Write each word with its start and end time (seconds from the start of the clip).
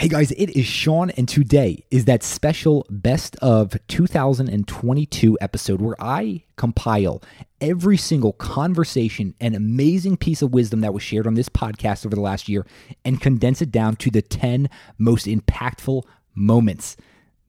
Hey 0.00 0.08
guys, 0.08 0.30
it 0.30 0.56
is 0.56 0.64
Sean, 0.64 1.10
and 1.10 1.28
today 1.28 1.84
is 1.90 2.06
that 2.06 2.22
special 2.22 2.86
best 2.88 3.36
of 3.42 3.76
2022 3.88 5.36
episode 5.42 5.82
where 5.82 5.94
I 6.00 6.44
compile 6.56 7.22
every 7.60 7.98
single 7.98 8.32
conversation 8.32 9.34
and 9.42 9.54
amazing 9.54 10.16
piece 10.16 10.40
of 10.40 10.54
wisdom 10.54 10.80
that 10.80 10.94
was 10.94 11.02
shared 11.02 11.26
on 11.26 11.34
this 11.34 11.50
podcast 11.50 12.06
over 12.06 12.14
the 12.14 12.22
last 12.22 12.48
year 12.48 12.64
and 13.04 13.20
condense 13.20 13.60
it 13.60 13.70
down 13.70 13.96
to 13.96 14.10
the 14.10 14.22
10 14.22 14.70
most 14.96 15.26
impactful 15.26 16.04
moments. 16.34 16.96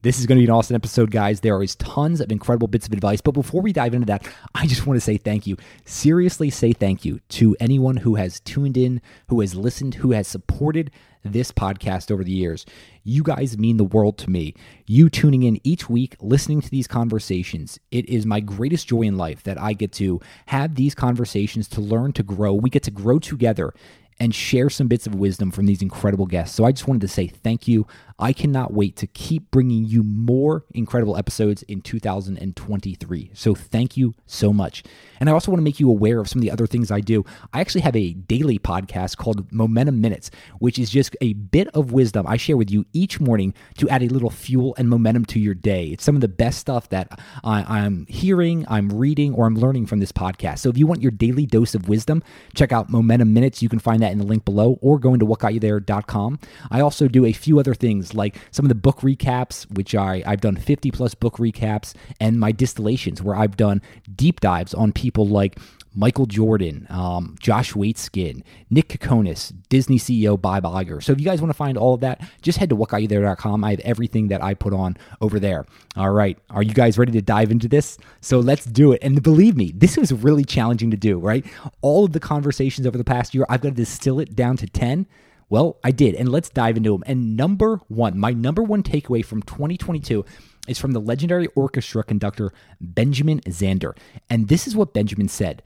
This 0.02 0.20
is 0.20 0.26
going 0.26 0.38
to 0.38 0.42
be 0.42 0.46
an 0.46 0.52
awesome 0.52 0.76
episode, 0.76 1.10
guys. 1.10 1.40
There 1.40 1.64
is 1.64 1.76
tons 1.78 2.20
of 2.20 2.34
incredible 2.34 2.68
bits 2.68 2.88
of 2.88 2.92
advice. 2.92 3.22
But 3.22 3.32
before 3.32 3.62
we 3.62 3.72
dive 3.72 3.94
into 3.94 4.08
that, 4.08 4.28
I 4.56 4.68
just 4.68 4.86
want 4.86 4.98
to 4.98 5.02
say 5.02 5.16
thank 5.16 5.48
you. 5.48 5.56
Seriously, 5.86 6.50
say 6.50 6.74
thank 6.74 7.06
you 7.06 7.22
to 7.30 7.56
anyone 7.62 7.98
who 7.98 8.16
has 8.16 8.42
tuned 8.42 8.76
in, 8.76 9.00
who 9.28 9.40
has 9.40 9.56
listened, 9.56 9.96
who 9.96 10.12
has 10.12 10.28
supported 10.28 10.92
this 11.24 11.52
podcast 11.52 12.12
over 12.12 12.24
the 12.24 12.32
years. 12.32 12.66
You 13.04 13.24
guys 13.24 13.58
mean 13.58 13.78
the 13.78 13.84
world 13.84 14.18
to 14.20 14.30
me. 14.30 14.54
You 14.86 15.10
tuning 15.10 15.44
in 15.44 15.60
each 15.64 15.90
week, 15.90 16.16
listening 16.20 16.62
to 16.62 16.70
these 16.70 16.88
conversations. 16.88 17.80
It 17.92 18.08
is 18.08 18.26
my 18.26 18.40
greatest 18.40 18.88
joy 18.88 19.02
in 19.02 19.18
life 19.18 19.44
that 19.44 19.60
I 19.60 19.74
get 19.74 19.92
to 19.94 20.20
have 20.48 20.76
these 20.76 20.96
conversations 20.96 21.68
to 21.70 21.82
learn, 21.82 22.14
to 22.14 22.24
grow. 22.24 22.54
We 22.54 22.70
get 22.70 22.84
to 22.84 22.92
grow 22.92 23.20
together 23.20 23.74
and 24.22 24.36
share 24.36 24.70
some 24.70 24.88
bits 24.88 25.08
of 25.08 25.16
wisdom 25.16 25.50
from 25.50 25.66
these 25.66 25.82
incredible 25.82 26.28
guests. 26.28 26.56
So 26.56 26.64
I 26.64 26.72
just 26.72 26.88
wanted 26.88 27.02
to 27.02 27.08
say 27.08 27.26
thank 27.26 27.68
you. 27.68 27.88
I 28.20 28.34
cannot 28.34 28.72
wait 28.72 28.96
to 28.98 29.08
keep 29.08 29.50
bringing 29.50 29.84
you 29.84 30.04
more 30.04 30.64
incredible 30.76 31.18
episodes 31.18 31.64
in 31.64 31.82
2023. 31.82 33.32
So 33.34 33.56
thank 33.56 33.98
you 33.98 34.14
so 34.28 34.54
much. 34.54 34.84
And 35.20 35.28
I 35.28 35.34
also 35.34 35.50
want 35.50 35.58
to 35.58 35.64
make 35.64 35.80
you 35.80 35.90
aware 35.90 36.20
of 36.20 36.30
some 36.30 36.38
of 36.38 36.44
the 36.44 36.52
other 36.52 36.68
things 36.68 36.92
I 36.92 37.00
do. 37.00 37.26
I 37.52 37.62
actually 37.62 37.82
have 37.82 37.96
a 37.96 38.14
daily 38.14 38.60
podcast 38.60 39.18
called 39.18 39.52
Momentum 39.52 40.00
Minutes, 40.02 40.30
which 40.60 40.78
is 40.78 40.92
just 40.92 41.18
a 41.20 41.34
bit 41.34 41.68
of 41.70 41.92
wisdom 41.92 42.28
I 42.28 42.38
share 42.38 42.58
with 42.58 42.70
you 42.70 42.86
each 42.94 43.20
morning 43.20 43.56
to 43.80 43.90
add 43.90 44.04
a 44.04 44.08
little 44.08 44.30
fuel 44.30 44.76
and 44.78 44.88
momentum 44.88 45.26
to 45.26 45.40
your 45.40 45.56
day. 45.56 45.88
It's 45.88 46.04
some 46.04 46.14
of 46.14 46.22
the 46.22 46.28
best 46.28 46.60
stuff 46.60 46.90
that 46.90 47.20
I, 47.44 47.86
am 47.86 48.06
hearing, 48.08 48.68
I'm 48.68 48.90
reading, 48.90 49.34
or 49.34 49.48
I'm 49.48 49.56
learning 49.56 49.88
from 49.88 50.00
this 50.00 50.12
podcast. 50.12 50.60
So 50.60 50.70
if 50.70 50.78
you 50.78 50.86
want 50.86 51.02
your 51.02 51.12
daily 51.12 51.48
dose 51.48 51.74
of 51.74 51.90
wisdom, 51.90 52.22
check 52.54 52.72
out 52.72 52.92
Momentum 52.92 53.34
Minutes. 53.34 53.64
You 53.64 53.70
can 53.70 53.80
find 53.80 54.04
that 54.04 54.11
in 54.12 54.18
the 54.18 54.26
link 54.26 54.46
below 54.46 54.78
or 54.82 55.00
go 55.00 55.14
into 55.14 55.26
whatgotyouthere.com. 55.26 56.40
I 56.70 56.82
also 56.82 57.08
do 57.08 57.26
a 57.26 57.34
few 57.34 57.60
other 57.60 57.74
things 57.74 58.14
like 58.14 58.38
some 58.52 58.66
of 58.66 58.70
the 58.70 58.76
book 58.76 59.00
recaps, 59.00 59.70
which 59.72 59.96
I, 59.96 60.24
I've 60.26 60.42
done 60.42 60.56
50 60.56 60.92
plus 60.92 61.16
book 61.16 61.36
recaps, 61.38 61.94
and 62.20 62.40
my 62.40 62.52
distillations, 62.52 63.22
where 63.22 63.36
I've 63.36 63.58
done 63.58 63.82
deep 64.16 64.40
dives 64.40 64.74
on 64.74 64.92
people 64.92 65.26
like 65.28 65.58
Michael 65.94 66.26
Jordan, 66.26 66.88
um, 66.90 67.36
Josh 67.40 67.74
Waitzkin, 67.74 68.44
Nick 68.70 68.90
Kokonas, 68.90 69.54
Disney 69.70 69.98
CEO 69.98 70.40
Bob 70.40 70.64
Iger. 70.64 71.04
So 71.04 71.12
if 71.12 71.20
you 71.20 71.26
guys 71.26 71.42
want 71.42 71.50
to 71.50 71.58
find 71.58 71.78
all 71.78 71.96
of 71.96 72.02
that, 72.02 72.22
just 72.42 72.58
head 72.58 72.70
to 72.70 72.78
whatgotyouthere.com. 72.78 73.64
I 73.64 73.72
have 73.72 73.80
everything 73.82 74.30
that 74.30 74.42
I 74.42 74.54
put 74.54 74.74
on 74.74 74.98
over 75.20 75.40
there. 75.40 75.66
All 75.98 76.12
right. 76.12 76.38
Are 76.50 76.64
you 76.64 76.74
guys 76.74 76.98
ready 76.98 77.12
to 77.14 77.22
dive 77.22 77.52
into 77.52 77.68
this? 77.68 77.98
So 78.22 78.40
let's 78.40 78.66
do 78.66 78.94
it. 78.94 79.00
And 79.02 79.22
believe 79.22 79.58
me, 79.58 79.74
this 79.76 79.98
was 79.98 80.14
really 80.14 80.46
challenging 80.46 80.92
to 80.92 80.98
do, 80.98 81.20
right? 81.20 81.46
All 81.82 82.06
of 82.06 82.14
the 82.14 82.20
conversations 82.20 82.88
over 82.88 82.98
the 82.98 83.04
past 83.04 83.36
year, 83.36 83.46
I've 83.50 83.62
got 83.62 83.70
to 83.70 83.76
distill 83.76 84.20
it 84.20 84.36
down 84.36 84.58
to 84.58 84.68
10. 84.68 85.08
Well, 85.50 85.78
I 85.84 85.92
did. 85.92 86.16
And 86.16 86.30
let's 86.30 86.50
dive 86.50 86.78
into 86.78 86.94
them. 86.94 87.04
And 87.06 87.36
number 87.36 87.82
one, 87.90 88.18
my 88.18 88.32
number 88.32 88.64
one 88.64 88.84
takeaway 88.84 89.24
from 89.24 89.42
2022 89.44 90.24
is 90.68 90.80
from 90.80 90.92
the 90.92 91.02
legendary 91.02 91.48
orchestra 91.56 92.04
conductor 92.04 92.52
Benjamin 92.80 93.40
Zander. 93.42 93.98
And 94.30 94.48
this 94.48 94.68
is 94.68 94.76
what 94.76 94.94
Benjamin 94.94 95.28
said. 95.28 95.64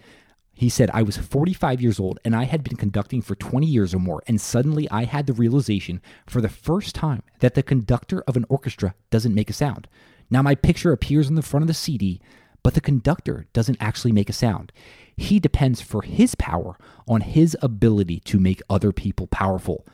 He 0.53 0.69
said, 0.69 0.89
I 0.93 1.03
was 1.03 1.17
45 1.17 1.81
years 1.81 1.99
old 1.99 2.19
and 2.23 2.33
I 2.33 2.45
had 2.45 2.63
been 2.63 2.77
conducting 2.77 3.21
for 3.21 3.35
20 3.35 3.66
years 3.67 3.93
or 3.93 3.99
more, 3.99 4.23
and 4.25 4.39
suddenly 4.39 4.89
I 4.89 5.03
had 5.03 5.27
the 5.27 5.33
realization 5.33 6.01
for 6.27 6.39
the 6.39 6.47
first 6.47 6.95
time 6.95 7.23
that 7.39 7.55
the 7.55 7.63
conductor 7.63 8.23
of 8.25 8.38
an 8.38 8.45
orchestra 8.47 8.95
doesn't 9.09 9.35
make 9.35 9.49
a 9.49 9.53
sound. 9.53 9.89
Now, 10.29 10.41
my 10.41 10.55
picture 10.55 10.93
appears 10.93 11.27
on 11.27 11.35
the 11.35 11.41
front 11.41 11.63
of 11.63 11.67
the 11.67 11.73
CD, 11.73 12.21
but 12.63 12.73
the 12.73 12.81
conductor 12.81 13.47
doesn't 13.53 13.77
actually 13.79 14.13
make 14.13 14.29
a 14.29 14.33
sound. 14.33 14.72
He 15.17 15.39
depends 15.39 15.81
for 15.81 16.01
his 16.01 16.35
power 16.35 16.78
on 17.07 17.22
his 17.22 17.55
ability 17.61 18.22
to 18.22 18.39
make 18.39 18.61
other 18.69 18.91
people 18.91 19.28
powerful. 19.28 19.85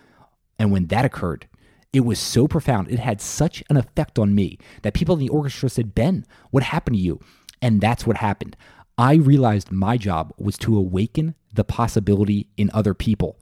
And 0.58 0.72
when 0.72 0.88
that 0.88 1.06
occurred, 1.06 1.48
it 1.94 2.02
was 2.02 2.20
so 2.20 2.48
profound. 2.48 2.90
It 2.90 3.00
had 3.00 3.20
such 3.22 3.64
an 3.70 3.78
effect 3.78 4.18
on 4.18 4.34
me 4.34 4.58
that 4.82 4.94
people 4.94 5.14
in 5.16 5.20
the 5.20 5.30
orchestra 5.30 5.70
said, 5.70 5.94
Ben, 5.94 6.26
what 6.50 6.64
happened 6.64 6.96
to 6.96 7.02
you? 7.02 7.20
And 7.62 7.82
that's 7.82 8.08
what 8.08 8.18
happened. 8.18 8.56
I 8.98 9.16
realized 9.16 9.72
my 9.72 9.98
job 9.98 10.34
was 10.38 10.58
to 10.60 10.78
awaken 10.78 11.36
the 11.54 11.64
possibility 11.64 12.48
in 12.58 12.70
other 12.74 12.94
people. 12.94 13.38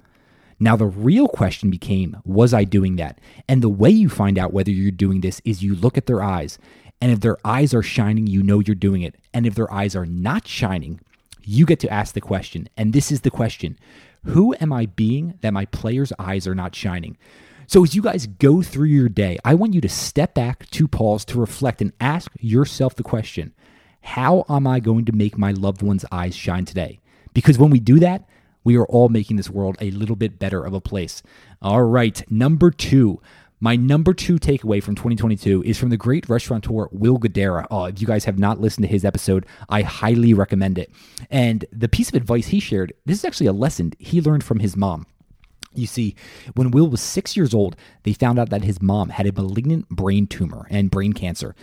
Now, 0.60 0.76
the 0.76 0.86
real 0.86 1.28
question 1.28 1.70
became, 1.70 2.18
was 2.26 2.54
I 2.54 2.64
doing 2.66 2.98
that? 2.98 3.20
And 3.48 3.62
the 3.62 3.70
way 3.70 3.90
you 3.90 4.10
find 4.10 4.38
out 4.38 4.52
whether 4.52 4.72
you're 4.72 4.92
doing 4.92 5.22
this 5.22 5.42
is 5.46 5.64
you 5.64 5.76
look 5.76 5.98
at 5.98 6.06
their 6.06 6.22
eyes. 6.22 6.58
And 7.02 7.12
if 7.12 7.22
their 7.22 7.38
eyes 7.46 7.74
are 7.74 7.84
shining, 7.84 8.28
you 8.28 8.44
know 8.44 8.60
you're 8.60 8.76
doing 8.76 9.04
it. 9.04 9.16
And 9.34 9.46
if 9.46 9.56
their 9.56 9.72
eyes 9.72 9.96
are 9.96 10.06
not 10.06 10.48
shining, 10.48 11.00
you 11.44 11.66
get 11.66 11.80
to 11.82 11.90
ask 11.90 12.14
the 12.14 12.22
question. 12.22 12.68
And 12.76 12.92
this 12.92 13.12
is 13.12 13.22
the 13.22 13.32
question 13.32 13.78
Who 14.26 14.54
am 14.60 14.74
I 14.74 14.88
being 14.88 15.40
that 15.42 15.54
my 15.54 15.66
players' 15.66 16.12
eyes 16.20 16.46
are 16.46 16.56
not 16.56 16.76
shining? 16.76 17.18
So, 17.70 17.84
as 17.84 17.94
you 17.94 18.02
guys 18.02 18.26
go 18.26 18.64
through 18.64 18.88
your 18.88 19.10
day, 19.10 19.38
I 19.46 19.54
want 19.54 19.76
you 19.76 19.82
to 19.82 19.90
step 19.90 20.34
back 20.34 20.68
to 20.72 20.88
pause 20.88 21.24
to 21.26 21.40
reflect 21.40 21.84
and 21.84 21.94
ask 22.00 22.32
yourself 22.40 22.96
the 22.96 23.04
question 23.04 23.54
How 24.02 24.44
am 24.50 24.66
I 24.66 24.80
going 24.80 25.06
to 25.06 25.12
make 25.12 25.38
my 25.38 25.52
loved 25.52 25.84
one's 25.84 26.04
eyes 26.12 26.36
shine 26.36 26.66
today? 26.66 27.00
Because 27.32 27.60
when 27.60 27.70
we 27.70 27.80
do 27.80 28.00
that, 28.00 28.28
we 28.64 28.76
are 28.76 28.88
all 28.88 29.08
making 29.08 29.38
this 29.38 29.52
world 29.52 29.78
a 29.80 29.92
little 29.92 30.16
bit 30.16 30.40
better 30.40 30.66
of 30.66 30.74
a 30.74 30.82
place. 30.82 31.22
All 31.62 31.84
right, 31.84 32.20
number 32.32 32.72
two. 32.72 33.22
My 33.60 33.76
number 33.76 34.16
two 34.16 34.40
takeaway 34.40 34.82
from 34.82 34.96
2022 34.96 35.62
is 35.62 35.78
from 35.78 35.90
the 35.90 35.98
great 35.98 36.28
restaurateur 36.28 36.88
Will 36.92 37.20
Guidara. 37.20 37.68
Oh, 37.70 37.82
uh, 37.82 37.88
if 37.90 38.02
you 38.02 38.08
guys 38.08 38.26
have 38.26 38.40
not 38.40 38.60
listened 38.60 38.86
to 38.86 38.92
his 38.92 39.06
episode, 39.06 39.46
I 39.68 39.84
highly 39.84 40.34
recommend 40.34 40.80
it. 40.80 40.90
And 41.30 41.66
the 41.72 41.90
piece 41.90 42.10
of 42.10 42.16
advice 42.16 42.48
he 42.48 42.60
shared, 42.60 42.94
this 43.06 43.20
is 43.20 43.26
actually 43.26 43.46
a 43.46 43.54
lesson 43.54 43.94
he 44.00 44.22
learned 44.22 44.44
from 44.44 44.58
his 44.58 44.76
mom. 44.76 45.06
You 45.74 45.88
see, 45.88 46.16
when 46.56 46.72
Will 46.72 46.88
was 46.88 47.02
six 47.02 47.38
years 47.38 47.54
old, 47.54 47.76
they 48.04 48.14
found 48.14 48.40
out 48.40 48.50
that 48.50 48.64
his 48.64 48.82
mom 48.82 49.10
had 49.10 49.28
a 49.28 49.32
malignant 49.32 49.88
brain 49.90 50.28
tumor 50.28 50.68
and 50.70 50.92
brain 50.92 51.14
cancer. 51.14 51.56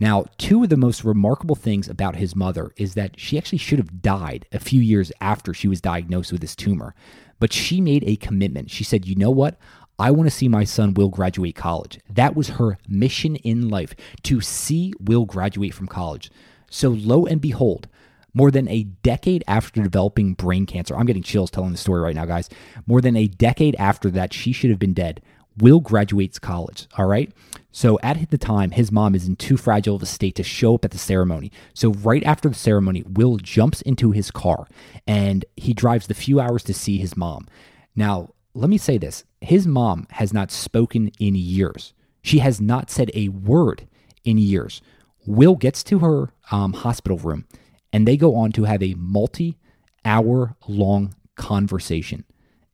Now, 0.00 0.24
two 0.38 0.62
of 0.64 0.70
the 0.70 0.78
most 0.78 1.04
remarkable 1.04 1.54
things 1.54 1.86
about 1.86 2.16
his 2.16 2.34
mother 2.34 2.72
is 2.78 2.94
that 2.94 3.20
she 3.20 3.36
actually 3.36 3.58
should 3.58 3.78
have 3.78 4.00
died 4.00 4.46
a 4.50 4.58
few 4.58 4.80
years 4.80 5.12
after 5.20 5.52
she 5.52 5.68
was 5.68 5.82
diagnosed 5.82 6.32
with 6.32 6.40
this 6.40 6.56
tumor. 6.56 6.94
But 7.38 7.52
she 7.52 7.82
made 7.82 8.04
a 8.04 8.16
commitment. 8.16 8.70
She 8.70 8.82
said, 8.82 9.06
You 9.06 9.14
know 9.14 9.30
what? 9.30 9.58
I 9.98 10.10
want 10.10 10.26
to 10.26 10.34
see 10.34 10.48
my 10.48 10.64
son 10.64 10.94
Will 10.94 11.10
graduate 11.10 11.54
college. 11.54 12.00
That 12.08 12.34
was 12.34 12.48
her 12.50 12.78
mission 12.88 13.36
in 13.36 13.68
life 13.68 13.94
to 14.22 14.40
see 14.40 14.94
Will 14.98 15.26
graduate 15.26 15.74
from 15.74 15.86
college. 15.86 16.30
So, 16.70 16.88
lo 16.88 17.26
and 17.26 17.40
behold, 17.40 17.86
more 18.34 18.50
than 18.50 18.68
a 18.68 18.84
decade 18.84 19.44
after 19.46 19.82
developing 19.82 20.34
brain 20.34 20.66
cancer, 20.66 20.96
I'm 20.96 21.06
getting 21.06 21.22
chills 21.22 21.50
telling 21.50 21.72
the 21.72 21.78
story 21.78 22.00
right 22.00 22.14
now, 22.14 22.26
guys. 22.26 22.48
More 22.86 23.00
than 23.00 23.16
a 23.16 23.26
decade 23.26 23.76
after 23.78 24.10
that, 24.10 24.32
she 24.32 24.52
should 24.52 24.70
have 24.70 24.78
been 24.78 24.94
dead. 24.94 25.20
Will 25.58 25.80
graduates 25.80 26.38
college, 26.38 26.86
all 26.96 27.06
right? 27.06 27.32
So 27.72 27.98
at 28.02 28.30
the 28.30 28.38
time, 28.38 28.70
his 28.70 28.90
mom 28.90 29.14
is 29.14 29.26
in 29.26 29.36
too 29.36 29.56
fragile 29.56 29.96
of 29.96 30.02
a 30.02 30.06
state 30.06 30.34
to 30.36 30.42
show 30.42 30.74
up 30.74 30.84
at 30.84 30.90
the 30.90 30.98
ceremony. 30.98 31.52
So 31.74 31.92
right 31.92 32.24
after 32.24 32.48
the 32.48 32.54
ceremony, 32.54 33.02
Will 33.06 33.36
jumps 33.36 33.82
into 33.82 34.12
his 34.12 34.30
car 34.30 34.66
and 35.06 35.44
he 35.56 35.74
drives 35.74 36.06
the 36.06 36.14
few 36.14 36.40
hours 36.40 36.62
to 36.64 36.74
see 36.74 36.98
his 36.98 37.16
mom. 37.16 37.46
Now, 37.94 38.30
let 38.54 38.70
me 38.70 38.78
say 38.78 38.98
this 38.98 39.24
his 39.40 39.66
mom 39.66 40.06
has 40.10 40.32
not 40.32 40.50
spoken 40.50 41.10
in 41.18 41.34
years. 41.34 41.92
She 42.22 42.38
has 42.38 42.60
not 42.60 42.90
said 42.90 43.10
a 43.14 43.28
word 43.28 43.86
in 44.24 44.38
years. 44.38 44.82
Will 45.26 45.56
gets 45.56 45.82
to 45.84 46.00
her 46.00 46.32
um, 46.50 46.72
hospital 46.72 47.18
room 47.18 47.44
and 47.92 48.06
they 48.06 48.16
go 48.16 48.36
on 48.36 48.52
to 48.52 48.64
have 48.64 48.82
a 48.82 48.94
multi 48.94 49.58
hour 50.04 50.56
long 50.66 51.14
conversation. 51.36 52.24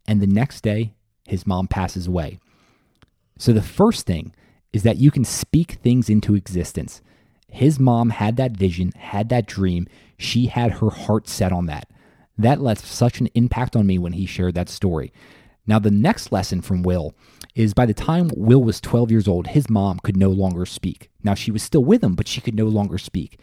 And 0.07 0.21
the 0.21 0.27
next 0.27 0.63
day, 0.63 0.95
his 1.27 1.47
mom 1.47 1.67
passes 1.67 2.07
away. 2.07 2.39
So 3.39 3.53
the 3.53 3.63
first 3.63 4.07
thing 4.07 4.35
is 4.73 4.83
that 4.85 4.99
you 4.99 5.11
can 5.11 5.25
speak 5.25 5.73
things 5.73 6.09
into 6.09 6.35
existence. 6.35 7.03
His 7.49 7.79
mom 7.79 8.11
had 8.11 8.37
that 8.37 8.57
vision, 8.57 8.93
had 8.97 9.29
that 9.31 9.47
dream. 9.47 9.87
She 10.19 10.47
had 10.47 10.73
her 10.73 10.91
heart 10.91 11.29
set 11.29 11.53
on 11.53 11.67
that. 11.67 11.91
That 12.39 12.61
left 12.61 12.85
such 12.85 13.21
an 13.21 13.29
impact 13.35 13.75
on 13.77 13.87
me 13.87 13.99
when 13.99 14.13
he 14.13 14.27
shared 14.27 14.55
that 14.55 14.69
story. 14.69 15.13
Now, 15.67 15.79
the 15.79 15.91
next 15.91 16.31
lesson 16.31 16.61
from 16.61 16.83
Will 16.83 17.15
is 17.55 17.75
by 17.75 17.87
the 17.87 17.95
time 17.95 18.31
Will 18.37 18.63
was 18.63 18.81
12 18.81 19.11
years 19.11 19.27
old, 19.27 19.49
his 19.49 19.69
mom 19.69 19.99
could 20.01 20.17
no 20.17 20.31
longer 20.31 20.67
speak. 20.67 21.11
Now, 21.25 21.35
she 21.35 21.51
was 21.51 21.63
still 21.63 21.85
with 21.85 22.05
him, 22.05 22.15
but 22.15 22.29
she 22.29 22.41
could 22.41 22.55
no 22.55 22.67
longer 22.67 22.99
speak. 22.99 23.41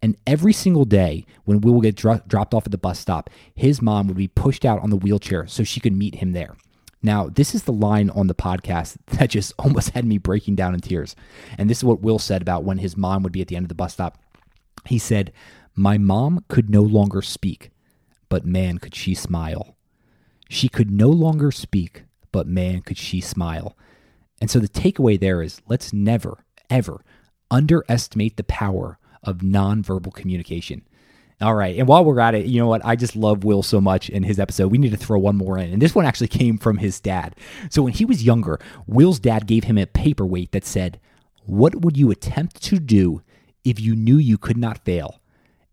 And 0.00 0.16
every 0.26 0.52
single 0.52 0.84
day 0.84 1.24
when 1.44 1.60
Will 1.60 1.74
would 1.74 1.82
get 1.82 1.96
dro- 1.96 2.22
dropped 2.26 2.54
off 2.54 2.66
at 2.66 2.72
the 2.72 2.78
bus 2.78 2.98
stop, 2.98 3.30
his 3.54 3.82
mom 3.82 4.06
would 4.06 4.16
be 4.16 4.28
pushed 4.28 4.64
out 4.64 4.80
on 4.80 4.90
the 4.90 4.96
wheelchair 4.96 5.46
so 5.46 5.64
she 5.64 5.80
could 5.80 5.96
meet 5.96 6.16
him 6.16 6.32
there. 6.32 6.56
Now, 7.02 7.28
this 7.28 7.54
is 7.54 7.64
the 7.64 7.72
line 7.72 8.10
on 8.10 8.26
the 8.26 8.34
podcast 8.34 8.96
that 9.06 9.30
just 9.30 9.52
almost 9.58 9.90
had 9.90 10.04
me 10.04 10.18
breaking 10.18 10.56
down 10.56 10.74
in 10.74 10.80
tears. 10.80 11.16
And 11.56 11.68
this 11.68 11.78
is 11.78 11.84
what 11.84 12.00
Will 12.00 12.18
said 12.18 12.42
about 12.42 12.64
when 12.64 12.78
his 12.78 12.96
mom 12.96 13.22
would 13.22 13.32
be 13.32 13.40
at 13.40 13.48
the 13.48 13.56
end 13.56 13.64
of 13.64 13.68
the 13.68 13.74
bus 13.74 13.94
stop. 13.94 14.18
He 14.86 14.98
said, 14.98 15.32
My 15.74 15.98
mom 15.98 16.44
could 16.48 16.70
no 16.70 16.82
longer 16.82 17.22
speak, 17.22 17.70
but 18.28 18.44
man, 18.44 18.78
could 18.78 18.94
she 18.94 19.14
smile. 19.14 19.76
She 20.48 20.68
could 20.68 20.90
no 20.90 21.10
longer 21.10 21.50
speak, 21.50 22.04
but 22.32 22.46
man, 22.46 22.80
could 22.80 22.98
she 22.98 23.20
smile. 23.20 23.76
And 24.40 24.50
so 24.50 24.58
the 24.58 24.68
takeaway 24.68 25.18
there 25.18 25.42
is 25.42 25.60
let's 25.68 25.92
never, 25.92 26.44
ever 26.70 27.04
underestimate 27.50 28.36
the 28.36 28.44
power 28.44 28.98
of 29.22 29.38
nonverbal 29.38 30.12
communication. 30.14 30.82
All 31.40 31.54
right. 31.54 31.76
And 31.78 31.86
while 31.86 32.04
we're 32.04 32.18
at 32.18 32.34
it, 32.34 32.46
you 32.46 32.60
know 32.60 32.66
what? 32.66 32.84
I 32.84 32.96
just 32.96 33.14
love 33.14 33.44
Will 33.44 33.62
so 33.62 33.80
much 33.80 34.10
in 34.10 34.24
his 34.24 34.40
episode. 34.40 34.72
We 34.72 34.78
need 34.78 34.90
to 34.90 34.96
throw 34.96 35.18
one 35.18 35.36
more 35.36 35.56
in. 35.56 35.72
And 35.72 35.80
this 35.80 35.94
one 35.94 36.04
actually 36.04 36.28
came 36.28 36.58
from 36.58 36.78
his 36.78 36.98
dad. 36.98 37.36
So 37.70 37.82
when 37.82 37.92
he 37.92 38.04
was 38.04 38.24
younger, 38.24 38.58
Will's 38.86 39.20
dad 39.20 39.46
gave 39.46 39.64
him 39.64 39.78
a 39.78 39.86
paperweight 39.86 40.50
that 40.50 40.64
said, 40.64 40.98
What 41.44 41.76
would 41.82 41.96
you 41.96 42.10
attempt 42.10 42.60
to 42.64 42.80
do 42.80 43.22
if 43.64 43.78
you 43.78 43.94
knew 43.94 44.16
you 44.16 44.36
could 44.36 44.56
not 44.56 44.84
fail? 44.84 45.20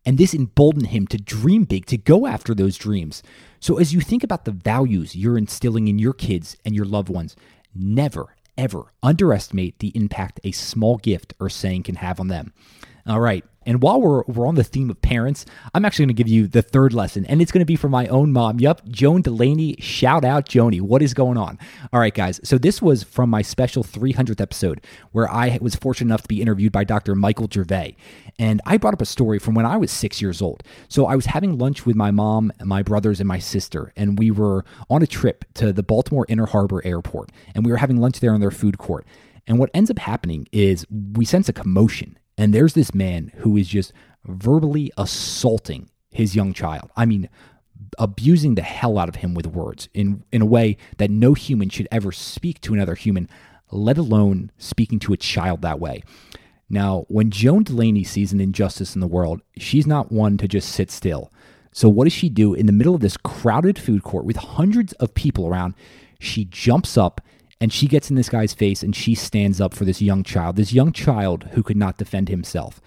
And 0.06 0.20
this 0.20 0.36
emboldened 0.36 0.88
him 0.88 1.08
to 1.08 1.18
dream 1.18 1.64
big, 1.64 1.88
to 1.88 1.98
go 1.98 2.28
after 2.28 2.54
those 2.54 2.78
dreams. 2.78 3.24
So 3.60 3.80
as 3.80 3.92
you 3.92 4.02
think 4.02 4.24
about 4.24 4.46
the 4.46 4.52
values 4.52 5.16
you're 5.16 5.38
instilling 5.38 5.88
in 5.88 5.98
your 5.98 6.14
kids 6.14 6.56
and 6.64 6.76
your 6.76 6.86
loved 6.86 7.10
ones, 7.10 7.36
never, 7.74 8.36
ever 8.56 8.94
underestimate 9.02 9.80
the 9.80 9.92
impact 9.96 10.40
a 10.44 10.52
small 10.52 10.98
gift 10.98 11.34
or 11.40 11.50
saying 11.50 11.84
can 11.84 11.96
have 11.96 12.20
on 12.20 12.28
them. 12.28 12.54
All 13.08 13.20
right. 13.20 13.46
And 13.68 13.82
while 13.82 14.00
we're, 14.00 14.24
we're 14.26 14.48
on 14.48 14.56
the 14.56 14.64
theme 14.64 14.90
of 14.90 15.02
parents, 15.02 15.46
I'm 15.74 15.86
actually 15.86 16.06
going 16.06 16.16
to 16.16 16.24
give 16.24 16.28
you 16.28 16.48
the 16.48 16.62
third 16.62 16.94
lesson, 16.94 17.26
and 17.26 17.42
it's 17.42 17.52
going 17.52 17.62
to 17.62 17.66
be 17.66 17.76
from 17.76 17.92
my 17.92 18.08
own 18.08 18.32
mom. 18.32 18.60
Yup, 18.60 18.88
Joan 18.88 19.22
Delaney. 19.22 19.76
Shout 19.80 20.24
out, 20.24 20.48
Joni. 20.48 20.82
What 20.82 21.02
is 21.02 21.14
going 21.14 21.38
on? 21.38 21.58
All 21.92 22.00
right, 22.00 22.14
guys. 22.14 22.40
So 22.44 22.58
this 22.58 22.82
was 22.82 23.04
from 23.04 23.30
my 23.30 23.42
special 23.42 23.84
300th 23.84 24.40
episode 24.40 24.82
where 25.12 25.30
I 25.30 25.58
was 25.62 25.76
fortunate 25.76 26.10
enough 26.10 26.24
to 26.24 26.28
be 26.28 26.42
interviewed 26.42 26.72
by 26.72 26.84
Dr. 26.84 27.16
Michael 27.16 27.48
Gervais. 27.52 27.96
And 28.38 28.62
I 28.66 28.78
brought 28.78 28.94
up 28.94 29.02
a 29.02 29.06
story 29.06 29.40
from 29.40 29.56
when 29.56 29.66
I 29.66 29.78
was 29.78 29.92
six 29.92 30.22
years 30.22 30.42
old. 30.42 30.64
So 30.88 31.08
I 31.08 31.16
was 31.16 31.28
having 31.28 31.58
lunch 31.58 31.86
with 31.86 31.96
my 31.96 32.12
mom, 32.12 32.52
my 32.64 32.84
brothers, 32.84 33.20
and 33.20 33.28
my 33.28 33.40
sister, 33.40 33.94
and 33.96 34.20
we 34.20 34.30
were 34.30 34.64
on 34.90 35.02
a 35.02 35.08
trip 35.08 35.46
to 35.56 35.74
the 35.74 35.84
Baltimore 35.84 36.26
Inner 36.30 36.46
Harbor 36.46 36.86
Airport, 36.86 37.32
and 37.56 37.66
we 37.66 37.72
were 37.72 37.78
having 37.78 37.98
lunch 37.98 38.20
there 38.20 38.34
in 38.34 38.42
their 38.42 38.52
food 38.52 38.78
court. 38.78 39.08
And 39.48 39.60
what 39.60 39.70
ends 39.74 39.92
up 39.92 40.00
happening 40.00 40.48
is 40.52 40.86
we 40.90 41.24
sense 41.24 41.48
a 41.50 41.54
commotion 41.54 42.18
and 42.38 42.54
there's 42.54 42.74
this 42.74 42.94
man 42.94 43.32
who 43.38 43.58
is 43.58 43.68
just 43.68 43.94
verbally 44.26 44.92
assaulting 44.98 45.90
his 46.12 46.36
young 46.36 46.54
child. 46.54 46.90
I 46.96 47.06
mean, 47.06 47.30
abusing 48.00 48.56
the 48.56 48.62
hell 48.62 48.98
out 48.98 49.10
of 49.10 49.16
him 49.16 49.34
with 49.34 49.48
words 49.48 49.90
in, 49.94 50.24
in 50.32 50.42
a 50.42 50.46
way 50.46 50.78
that 50.98 51.12
no 51.12 51.34
human 51.34 51.70
should 51.70 51.88
ever 51.92 52.12
speak 52.12 52.62
to 52.62 52.74
another 52.74 52.96
human, 52.96 53.30
let 53.72 53.98
alone 53.98 54.52
speaking 54.58 55.00
to 55.00 55.14
a 55.14 55.18
child 55.18 55.62
that 55.62 55.80
way. 55.80 56.04
Now, 56.70 57.06
when 57.10 57.30
Joan 57.30 57.64
Delaney 57.64 58.04
sees 58.04 58.34
an 58.34 58.42
injustice 58.42 58.96
in 58.96 59.02
the 59.02 59.08
world, 59.08 59.42
she's 59.58 59.86
not 59.86 60.12
one 60.12 60.38
to 60.38 60.48
just 60.48 60.70
sit 60.70 60.90
still. 60.90 61.32
So, 61.72 61.90
what 61.90 62.06
does 62.06 62.14
she 62.14 62.30
do 62.30 62.54
in 62.54 62.66
the 62.66 62.72
middle 62.72 62.96
of 62.96 63.02
this 63.02 63.18
crowded 63.18 63.78
food 63.78 64.04
court 64.04 64.26
with 64.26 64.38
hundreds 64.38 64.94
of 64.94 65.14
people 65.14 65.46
around? 65.46 65.76
She 66.20 66.46
jumps 66.46 66.98
up 66.98 67.22
and 67.66 67.74
she 67.74 67.88
gets 67.88 68.12
in 68.12 68.16
this 68.16 68.30
guy's 68.30 68.54
face 68.54 68.84
and 68.84 68.96
she 68.96 69.16
stands 69.16 69.60
up 69.60 69.74
for 69.74 69.86
this 69.86 70.00
young 70.00 70.22
child, 70.22 70.56
this 70.56 70.72
young 70.72 70.92
child 70.92 71.46
who 71.54 71.64
could 71.64 71.76
not 71.76 71.98
defend 71.98 72.30
himself. 72.30 72.80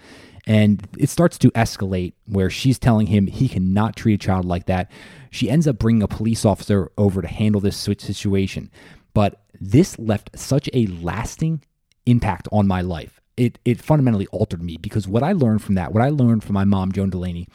And 0.47 0.87
it 0.97 1.09
starts 1.09 1.37
to 1.39 1.51
escalate 1.51 2.13
where 2.27 2.49
she's 2.49 2.79
telling 2.79 3.07
him 3.07 3.27
he 3.27 3.49
cannot 3.49 3.97
treat 3.97 4.13
a 4.13 4.17
child 4.17 4.45
like 4.45 4.67
that. 4.67 4.89
She 5.31 5.49
ends 5.49 5.67
up 5.67 5.79
bringing 5.79 6.01
a 6.01 6.07
police 6.07 6.45
officer 6.45 6.93
over 6.97 7.21
to 7.21 7.27
handle 7.27 7.59
this 7.59 7.75
situation. 7.75 8.71
But 9.13 9.41
this 9.59 9.99
left 9.99 10.29
such 10.39 10.69
a 10.73 10.85
lasting 10.85 11.61
impact 12.05 12.47
on 12.49 12.65
my 12.65 12.79
life. 12.79 13.19
It, 13.35 13.59
it 13.65 13.81
fundamentally 13.81 14.27
altered 14.27 14.63
me 14.63 14.77
because 14.77 15.09
what 15.09 15.23
I 15.23 15.33
learned 15.33 15.61
from 15.61 15.75
that, 15.75 15.91
what 15.91 16.03
I 16.05 16.07
learned 16.07 16.45
from 16.45 16.53
my 16.53 16.63
mom, 16.63 16.93
Joan 16.93 17.09
Delaney, 17.09 17.49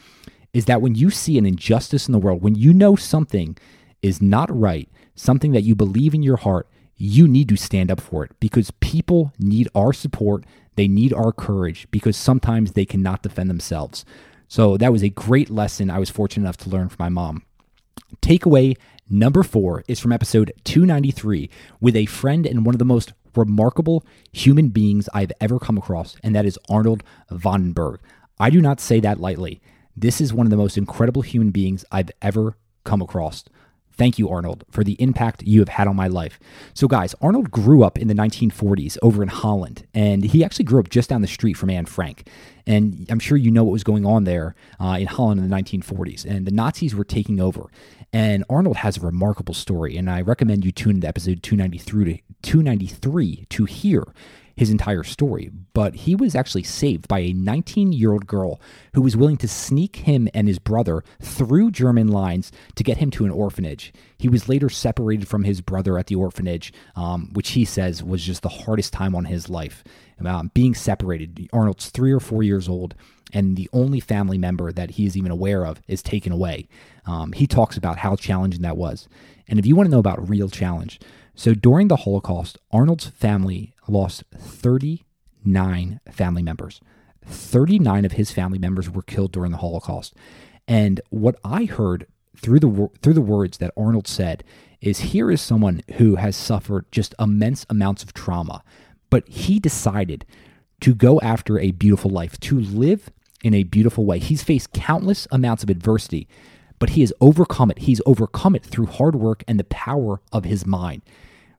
is 0.53 0.65
that 0.65 0.83
when 0.83 0.93
you 0.93 1.09
see 1.09 1.39
an 1.39 1.47
injustice 1.47 2.07
in 2.07 2.11
the 2.11 2.19
world, 2.19 2.43
when 2.43 2.53
you 2.53 2.71
know 2.71 2.95
something 2.95 3.57
is 4.03 4.21
not 4.21 4.55
right, 4.55 4.87
something 5.15 5.53
that 5.53 5.63
you 5.63 5.73
believe 5.73 6.13
in 6.13 6.21
your 6.21 6.37
heart, 6.37 6.69
you 6.97 7.27
need 7.27 7.49
to 7.49 7.55
stand 7.55 7.91
up 7.91 7.99
for 7.99 8.23
it 8.23 8.31
because 8.39 8.71
people 8.79 9.33
need 9.37 9.67
our 9.75 9.93
support. 9.93 10.45
They 10.75 10.87
need 10.87 11.13
our 11.13 11.31
courage 11.31 11.87
because 11.91 12.17
sometimes 12.17 12.71
they 12.71 12.85
cannot 12.85 13.23
defend 13.23 13.49
themselves. 13.49 14.05
So 14.47 14.77
that 14.77 14.91
was 14.91 15.03
a 15.03 15.09
great 15.09 15.49
lesson 15.49 15.89
I 15.89 15.99
was 15.99 16.09
fortunate 16.09 16.43
enough 16.43 16.57
to 16.57 16.69
learn 16.69 16.89
from 16.89 17.03
my 17.03 17.09
mom. 17.09 17.43
Takeaway 18.21 18.77
number 19.09 19.43
four 19.43 19.83
is 19.87 19.99
from 19.99 20.11
episode 20.11 20.53
293 20.63 21.49
with 21.79 21.95
a 21.95 22.05
friend 22.05 22.45
and 22.45 22.65
one 22.65 22.75
of 22.75 22.79
the 22.79 22.85
most 22.85 23.13
remarkable 23.35 24.05
human 24.31 24.69
beings 24.69 25.09
I've 25.13 25.31
ever 25.41 25.59
come 25.59 25.77
across, 25.77 26.15
and 26.23 26.35
that 26.35 26.45
is 26.45 26.59
Arnold 26.69 27.03
Van 27.29 27.61
Den 27.61 27.71
Berg. 27.73 27.99
I 28.39 28.49
do 28.49 28.61
not 28.61 28.79
say 28.79 28.99
that 29.01 29.19
lightly. 29.19 29.61
This 29.95 30.19
is 30.19 30.33
one 30.33 30.45
of 30.45 30.51
the 30.51 30.57
most 30.57 30.77
incredible 30.77 31.21
human 31.21 31.51
beings 31.51 31.85
I've 31.91 32.11
ever 32.21 32.57
come 32.83 33.01
across. 33.01 33.43
Thank 33.97 34.19
you, 34.19 34.29
Arnold, 34.29 34.65
for 34.69 34.83
the 34.83 34.93
impact 35.01 35.43
you 35.43 35.59
have 35.59 35.69
had 35.69 35.87
on 35.87 35.95
my 35.95 36.07
life. 36.07 36.39
So, 36.73 36.87
guys, 36.87 37.15
Arnold 37.21 37.49
grew 37.49 37.83
up 37.83 37.97
in 37.97 38.07
the 38.07 38.13
1940s 38.13 38.97
over 39.01 39.23
in 39.23 39.29
Holland, 39.29 39.87
and 39.93 40.23
he 40.23 40.43
actually 40.43 40.65
grew 40.65 40.79
up 40.79 40.89
just 40.89 41.09
down 41.09 41.21
the 41.21 41.27
street 41.27 41.53
from 41.53 41.69
Anne 41.69 41.85
Frank. 41.85 42.27
And 42.67 43.05
I'm 43.09 43.19
sure 43.19 43.37
you 43.37 43.51
know 43.51 43.63
what 43.63 43.71
was 43.71 43.83
going 43.83 44.05
on 44.05 44.23
there 44.23 44.55
uh, 44.79 44.97
in 44.99 45.07
Holland 45.07 45.39
in 45.39 45.49
the 45.49 45.55
1940s. 45.55 46.25
And 46.25 46.45
the 46.45 46.51
Nazis 46.51 46.95
were 46.95 47.03
taking 47.03 47.39
over. 47.39 47.69
And 48.11 48.43
Arnold 48.49 48.77
has 48.77 48.97
a 48.97 49.01
remarkable 49.01 49.53
story, 49.53 49.97
and 49.97 50.09
I 50.09 50.21
recommend 50.21 50.65
you 50.65 50.71
tune 50.71 50.95
into 50.95 51.07
episode 51.07 51.43
293 51.43 52.05
to, 52.05 52.21
293 52.43 53.45
to 53.49 53.65
hear 53.65 54.03
his 54.55 54.69
entire 54.69 55.03
story, 55.03 55.51
but 55.73 55.95
he 55.95 56.15
was 56.15 56.35
actually 56.35 56.63
saved 56.63 57.07
by 57.07 57.19
a 57.19 57.33
19 57.33 57.91
year 57.91 58.13
old 58.13 58.25
girl 58.25 58.59
who 58.93 59.01
was 59.01 59.17
willing 59.17 59.37
to 59.37 59.47
sneak 59.47 59.97
him 59.97 60.27
and 60.33 60.47
his 60.47 60.59
brother 60.59 61.03
through 61.21 61.71
German 61.71 62.07
lines 62.07 62.51
to 62.75 62.83
get 62.83 62.97
him 62.97 63.11
to 63.11 63.25
an 63.25 63.31
orphanage. 63.31 63.93
He 64.17 64.29
was 64.29 64.47
later 64.47 64.69
separated 64.69 65.27
from 65.27 65.43
his 65.43 65.61
brother 65.61 65.97
at 65.97 66.07
the 66.07 66.15
orphanage, 66.15 66.71
um, 66.95 67.29
which 67.33 67.51
he 67.51 67.65
says 67.65 68.01
was 68.01 68.23
just 68.23 68.41
the 68.41 68.49
hardest 68.49 68.93
time 68.93 69.15
on 69.15 69.25
his 69.25 69.49
life. 69.49 69.83
Um, 70.23 70.51
being 70.53 70.73
separated, 70.73 71.49
Arnold's 71.51 71.89
three 71.89 72.13
or 72.13 72.21
four 72.21 72.41
years 72.41 72.69
old, 72.69 72.95
and 73.33 73.57
the 73.57 73.69
only 73.73 73.99
family 73.99 74.37
member 74.37 74.71
that 74.71 74.91
he 74.91 75.05
is 75.05 75.17
even 75.17 75.31
aware 75.31 75.65
of 75.65 75.81
is 75.87 76.01
taken 76.01 76.31
away. 76.31 76.69
Um, 77.05 77.33
he 77.33 77.47
talks 77.47 77.75
about 77.75 77.97
how 77.97 78.15
challenging 78.15 78.61
that 78.61 78.77
was. 78.77 79.09
And 79.47 79.59
if 79.59 79.65
you 79.65 79.75
want 79.75 79.87
to 79.87 79.91
know 79.91 79.99
about 79.99 80.29
real 80.29 80.49
challenge, 80.49 80.99
so 81.35 81.53
during 81.53 81.89
the 81.89 81.97
Holocaust, 81.97 82.57
Arnold's 82.71 83.07
family 83.07 83.73
lost 83.87 84.23
39 84.37 85.99
family 86.11 86.43
members. 86.43 86.81
39 87.25 88.05
of 88.05 88.11
his 88.13 88.31
family 88.31 88.59
members 88.59 88.89
were 88.89 89.01
killed 89.01 89.31
during 89.31 89.51
the 89.51 89.57
Holocaust. 89.57 90.13
And 90.67 91.01
what 91.09 91.35
I 91.43 91.65
heard 91.65 92.07
through 92.37 92.59
the 92.59 92.89
through 93.01 93.13
the 93.13 93.21
words 93.21 93.57
that 93.59 93.73
Arnold 93.77 94.07
said 94.07 94.43
is 94.81 94.99
here 94.99 95.31
is 95.31 95.41
someone 95.41 95.81
who 95.95 96.15
has 96.15 96.35
suffered 96.35 96.85
just 96.91 97.15
immense 97.19 97.65
amounts 97.69 98.03
of 98.03 98.13
trauma, 98.13 98.63
but 99.09 99.27
he 99.27 99.59
decided 99.59 100.25
to 100.81 100.93
go 100.93 101.19
after 101.21 101.57
a 101.59 101.71
beautiful 101.71 102.11
life, 102.11 102.39
to 102.41 102.59
live 102.59 103.09
in 103.43 103.53
a 103.53 103.63
beautiful 103.63 104.05
way. 104.05 104.19
He's 104.19 104.43
faced 104.43 104.73
countless 104.73 105.27
amounts 105.31 105.63
of 105.63 105.69
adversity, 105.69 106.27
but 106.79 106.91
he 106.91 107.01
has 107.01 107.13
overcome 107.21 107.71
it. 107.71 107.79
He's 107.79 108.01
overcome 108.05 108.55
it 108.55 108.63
through 108.63 108.87
hard 108.87 109.15
work 109.15 109.43
and 109.47 109.59
the 109.59 109.65
power 109.65 110.21
of 110.31 110.43
his 110.43 110.65
mind. 110.65 111.01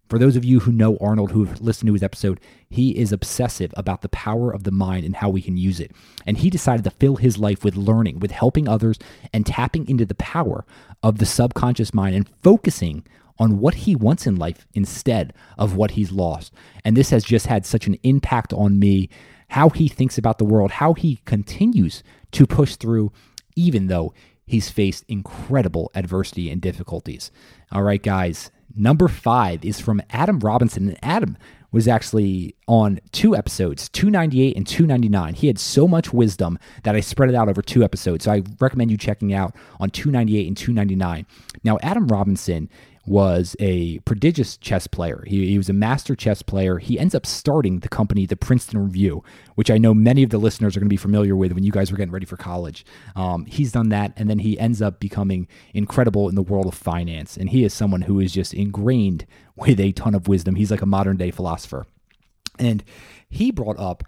For 0.09 0.19
those 0.19 0.37
of 0.37 0.45
you 0.45 0.61
who 0.61 0.71
know 0.71 0.97
Arnold, 1.01 1.33
who 1.33 1.45
have 1.45 1.61
listened 1.61 1.89
to 1.89 1.93
his 1.93 2.03
episode, 2.03 2.41
he 2.71 2.97
is 2.97 3.13
obsessive 3.13 3.75
about 3.77 4.03
the 4.03 4.09
power 4.09 4.53
of 4.53 4.63
the 4.63 4.71
mind 4.71 5.05
and 5.05 5.17
how 5.17 5.29
we 5.29 5.43
can 5.43 5.57
use 5.57 5.81
it. 5.81 5.91
And 6.25 6.39
he 6.39 6.51
decided 6.51 6.85
to 6.85 6.91
fill 6.91 7.17
his 7.17 7.39
life 7.39 7.65
with 7.65 7.77
learning, 7.77 8.21
with 8.21 8.31
helping 8.31 8.69
others, 8.69 8.99
and 9.33 9.45
tapping 9.45 9.89
into 9.89 10.07
the 10.07 10.15
power 10.15 10.65
of 11.03 11.19
the 11.19 11.27
subconscious 11.27 11.93
mind 11.93 12.15
and 12.15 12.29
focusing 12.43 13.05
on 13.39 13.59
what 13.59 13.75
he 13.75 13.97
wants 13.97 14.27
in 14.27 14.37
life 14.37 14.67
instead 14.75 15.33
of 15.59 15.77
what 15.77 15.93
he's 15.93 16.13
lost. 16.13 16.53
And 16.85 16.97
this 16.97 17.11
has 17.11 17.25
just 17.25 17.47
had 17.49 17.67
such 17.67 17.87
an 17.87 17.99
impact 18.03 18.53
on 18.53 18.79
me, 18.79 19.11
how 19.49 19.71
he 19.71 19.89
thinks 19.89 20.19
about 20.19 20.39
the 20.39 20.45
world, 20.45 20.73
how 20.73 20.95
he 20.95 21.21
continues 21.25 22.03
to 22.33 22.47
push 22.47 22.77
through, 22.77 23.13
even 23.57 23.89
though 23.89 24.15
he's 24.47 24.71
faced 24.71 25.05
incredible 25.09 25.91
adversity 25.95 26.51
and 26.51 26.63
difficulties. 26.63 27.31
All 27.73 27.83
right, 27.83 28.03
guys, 28.03 28.51
Number 28.75 29.09
five 29.09 29.65
is 29.65 29.81
from 29.81 30.03
Adam 30.11 30.39
Robinson. 30.41 30.89
And 30.89 30.99
Adam 31.03 31.39
was 31.73 31.89
actually 31.89 32.55
on 32.67 33.01
two 33.13 33.37
episodes, 33.37 33.89
298 33.91 34.57
and 34.57 34.67
299. 34.67 35.35
He 35.35 35.47
had 35.47 35.59
so 35.59 35.87
much 35.87 36.13
wisdom 36.13 36.59
that 36.85 36.95
I 36.95 37.01
spread 37.01 37.29
it 37.29 37.35
out 37.35 37.49
over 37.49 37.63
two 37.63 37.85
episodes. 37.85 38.25
So 38.25 38.33
I 38.33 38.43
recommend 38.61 38.91
you 38.91 38.97
checking 38.97 39.35
out 39.35 39.55
on 39.79 39.91
298 39.91 40.47
and 40.47 40.57
299. 40.57 41.27
Now, 41.65 41.79
Adam 41.83 42.09
Robinson 42.09 42.71
was 43.07 43.55
a 43.61 44.01
prodigious 44.01 44.57
chess 44.57 44.87
player. 44.87 45.23
He, 45.27 45.47
he, 45.47 45.57
was 45.57 45.69
a 45.69 45.73
master 45.73 46.17
chess 46.17 46.43
player. 46.43 46.79
He 46.79 46.99
ends 46.99 47.15
up 47.15 47.25
starting 47.25 47.79
the 47.81 47.89
company, 47.89 48.27
the 48.27 48.37
Princeton 48.37 48.83
Review, 48.83 49.23
which 49.55 49.71
I 49.71 49.79
know 49.79 49.95
many 49.95 50.23
of 50.23 50.31
the 50.31 50.39
listeners 50.39 50.77
are 50.77 50.81
going 50.81 50.89
to 50.89 50.93
be 50.93 50.97
familiar 50.97 51.37
with 51.37 51.53
when 51.53 51.63
you 51.63 51.71
guys 51.71 51.91
were 51.91 51.97
getting 51.97 52.13
ready 52.13 52.27
for 52.27 52.37
college. 52.37 52.85
Um, 53.15 53.47
he's 53.47 53.73
done 53.73 53.91
that, 53.91 54.13
and 54.17 54.29
then 54.29 54.41
he 54.41 54.59
ends 54.59 54.83
up 54.83 54.99
becoming 54.99 55.47
incredible 55.73 56.29
in 56.29 56.35
the 56.35 56.43
world 56.43 56.67
of 56.67 56.75
finance. 56.75 57.37
And 57.37 57.51
he 57.51 57.65
is 57.65 57.73
someone 57.73 58.03
who 58.03 58.19
is 58.19 58.33
just 58.33 58.53
ingrained 58.53 59.25
with 59.55 59.79
a 59.79 59.93
ton 59.93 60.15
of 60.15 60.27
wisdom. 60.27 60.57
He's 60.57 60.71
like 60.71 60.83
a 60.83 60.87
modern 60.87 61.17
day 61.17 61.31
philosopher. 61.31 61.87
And 62.59 62.83
he 63.29 63.51
brought 63.51 63.79
up 63.79 64.03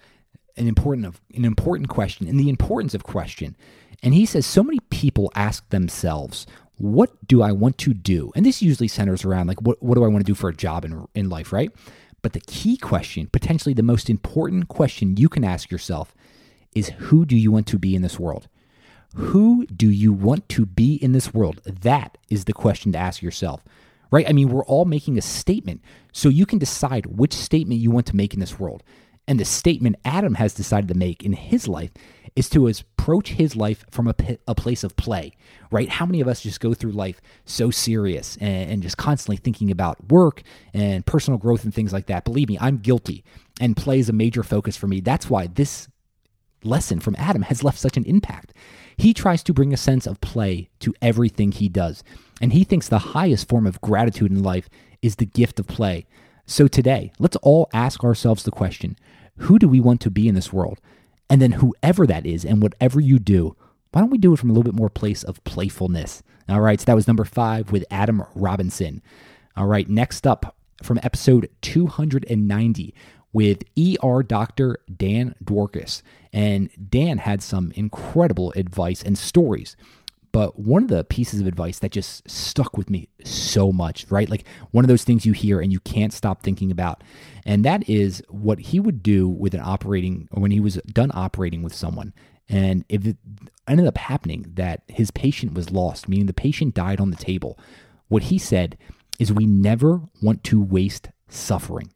an 0.56 0.66
important 0.66 1.06
of 1.06 1.20
an 1.34 1.44
important 1.44 1.88
question 1.88 2.26
and 2.26 2.38
the 2.38 2.48
importance 2.48 2.94
of 2.94 3.04
question. 3.04 3.56
And 4.02 4.14
he 4.14 4.26
says 4.26 4.46
so 4.46 4.62
many 4.62 4.80
people 4.90 5.30
ask 5.34 5.68
themselves, 5.70 6.46
what 6.78 7.26
do 7.26 7.42
I 7.42 7.52
want 7.52 7.76
to 7.78 7.94
do? 7.94 8.32
And 8.34 8.46
this 8.46 8.62
usually 8.62 8.88
centers 8.88 9.24
around 9.24 9.48
like 9.48 9.60
what, 9.62 9.82
what 9.82 9.96
do 9.96 10.04
I 10.04 10.08
want 10.08 10.24
to 10.24 10.30
do 10.30 10.34
for 10.34 10.48
a 10.48 10.54
job 10.54 10.84
in, 10.84 11.06
in 11.14 11.28
life, 11.28 11.52
right? 11.52 11.70
But 12.22 12.32
the 12.32 12.40
key 12.40 12.76
question, 12.76 13.28
potentially 13.28 13.74
the 13.74 13.82
most 13.82 14.10
important 14.10 14.68
question 14.68 15.16
you 15.16 15.28
can 15.28 15.44
ask 15.44 15.70
yourself, 15.70 16.14
is 16.74 16.90
who 16.98 17.24
do 17.24 17.36
you 17.36 17.50
want 17.50 17.66
to 17.68 17.78
be 17.78 17.94
in 17.94 18.02
this 18.02 18.18
world? 18.18 18.48
Who 19.14 19.66
do 19.66 19.90
you 19.90 20.12
want 20.12 20.48
to 20.50 20.66
be 20.66 20.94
in 20.94 21.12
this 21.12 21.32
world? 21.32 21.60
That 21.64 22.18
is 22.28 22.44
the 22.44 22.52
question 22.52 22.92
to 22.92 22.98
ask 22.98 23.22
yourself, 23.22 23.64
right? 24.10 24.28
I 24.28 24.32
mean, 24.32 24.48
we're 24.48 24.64
all 24.64 24.84
making 24.84 25.16
a 25.16 25.22
statement. 25.22 25.80
So 26.12 26.28
you 26.28 26.46
can 26.46 26.58
decide 26.58 27.06
which 27.06 27.32
statement 27.32 27.80
you 27.80 27.90
want 27.90 28.06
to 28.06 28.16
make 28.16 28.34
in 28.34 28.40
this 28.40 28.58
world. 28.58 28.82
And 29.28 29.38
the 29.38 29.44
statement 29.44 29.96
Adam 30.06 30.34
has 30.34 30.54
decided 30.54 30.88
to 30.88 30.94
make 30.94 31.22
in 31.22 31.34
his 31.34 31.68
life 31.68 31.90
is 32.34 32.48
to 32.48 32.66
approach 32.66 33.32
his 33.32 33.54
life 33.54 33.84
from 33.90 34.08
a, 34.08 34.14
a 34.46 34.54
place 34.54 34.82
of 34.82 34.96
play, 34.96 35.32
right? 35.70 35.90
How 35.90 36.06
many 36.06 36.22
of 36.22 36.28
us 36.28 36.40
just 36.40 36.60
go 36.60 36.72
through 36.72 36.92
life 36.92 37.20
so 37.44 37.70
serious 37.70 38.38
and, 38.40 38.70
and 38.70 38.82
just 38.82 38.96
constantly 38.96 39.36
thinking 39.36 39.70
about 39.70 40.10
work 40.10 40.42
and 40.72 41.04
personal 41.04 41.36
growth 41.36 41.64
and 41.64 41.74
things 41.74 41.92
like 41.92 42.06
that? 42.06 42.24
Believe 42.24 42.48
me, 42.48 42.56
I'm 42.58 42.78
guilty, 42.78 43.22
and 43.60 43.76
play 43.76 43.98
is 43.98 44.08
a 44.08 44.14
major 44.14 44.42
focus 44.42 44.78
for 44.78 44.86
me. 44.86 45.00
That's 45.00 45.28
why 45.28 45.46
this 45.46 45.88
lesson 46.64 46.98
from 46.98 47.14
Adam 47.18 47.42
has 47.42 47.62
left 47.62 47.78
such 47.78 47.98
an 47.98 48.04
impact. 48.04 48.54
He 48.96 49.12
tries 49.12 49.42
to 49.42 49.52
bring 49.52 49.74
a 49.74 49.76
sense 49.76 50.06
of 50.06 50.20
play 50.22 50.70
to 50.80 50.94
everything 51.02 51.52
he 51.52 51.68
does, 51.68 52.02
and 52.40 52.54
he 52.54 52.64
thinks 52.64 52.88
the 52.88 52.98
highest 52.98 53.46
form 53.46 53.66
of 53.66 53.80
gratitude 53.82 54.30
in 54.30 54.42
life 54.42 54.70
is 55.02 55.16
the 55.16 55.26
gift 55.26 55.60
of 55.60 55.66
play. 55.66 56.06
So 56.46 56.66
today, 56.66 57.12
let's 57.18 57.36
all 57.36 57.68
ask 57.74 58.02
ourselves 58.02 58.44
the 58.44 58.50
question 58.50 58.96
who 59.38 59.58
do 59.58 59.68
we 59.68 59.80
want 59.80 60.00
to 60.02 60.10
be 60.10 60.28
in 60.28 60.34
this 60.34 60.52
world? 60.52 60.80
And 61.30 61.42
then 61.42 61.52
whoever 61.52 62.06
that 62.06 62.26
is 62.26 62.44
and 62.44 62.62
whatever 62.62 63.00
you 63.00 63.18
do, 63.18 63.56
why 63.92 64.00
don't 64.00 64.10
we 64.10 64.18
do 64.18 64.32
it 64.32 64.38
from 64.38 64.50
a 64.50 64.52
little 64.52 64.70
bit 64.70 64.78
more 64.78 64.90
place 64.90 65.22
of 65.22 65.42
playfulness? 65.44 66.22
All 66.48 66.60
right, 66.60 66.80
so 66.80 66.84
that 66.86 66.96
was 66.96 67.06
number 67.06 67.24
five 67.24 67.72
with 67.72 67.84
Adam 67.90 68.22
Robinson. 68.34 69.02
All 69.56 69.66
right, 69.66 69.88
next 69.88 70.26
up 70.26 70.56
from 70.82 71.00
episode 71.02 71.50
290 71.62 72.94
with 73.32 73.62
ER 73.78 74.22
Dr. 74.22 74.78
Dan 74.94 75.34
Dworkis. 75.44 76.02
And 76.32 76.70
Dan 76.90 77.18
had 77.18 77.42
some 77.42 77.72
incredible 77.74 78.52
advice 78.56 79.02
and 79.02 79.18
stories 79.18 79.76
but 80.32 80.58
one 80.58 80.82
of 80.82 80.88
the 80.88 81.04
pieces 81.04 81.40
of 81.40 81.46
advice 81.46 81.78
that 81.78 81.92
just 81.92 82.28
stuck 82.28 82.76
with 82.76 82.90
me 82.90 83.08
so 83.24 83.72
much, 83.72 84.06
right? 84.10 84.28
Like 84.28 84.44
one 84.70 84.84
of 84.84 84.88
those 84.88 85.04
things 85.04 85.24
you 85.24 85.32
hear 85.32 85.60
and 85.60 85.72
you 85.72 85.80
can't 85.80 86.12
stop 86.12 86.42
thinking 86.42 86.70
about. 86.70 87.02
And 87.44 87.64
that 87.64 87.88
is 87.88 88.22
what 88.28 88.58
he 88.58 88.80
would 88.80 89.02
do 89.02 89.28
with 89.28 89.54
an 89.54 89.62
operating, 89.64 90.28
when 90.32 90.50
he 90.50 90.60
was 90.60 90.76
done 90.86 91.10
operating 91.14 91.62
with 91.62 91.74
someone. 91.74 92.12
And 92.48 92.84
if 92.88 93.06
it 93.06 93.16
ended 93.66 93.86
up 93.86 93.98
happening 93.98 94.46
that 94.54 94.82
his 94.88 95.10
patient 95.10 95.54
was 95.54 95.70
lost, 95.70 96.08
meaning 96.08 96.26
the 96.26 96.32
patient 96.32 96.74
died 96.74 97.00
on 97.00 97.10
the 97.10 97.16
table, 97.16 97.58
what 98.08 98.24
he 98.24 98.38
said 98.38 98.78
is 99.18 99.32
we 99.32 99.46
never 99.46 100.02
want 100.22 100.44
to 100.44 100.62
waste 100.62 101.10
suffering. 101.28 101.92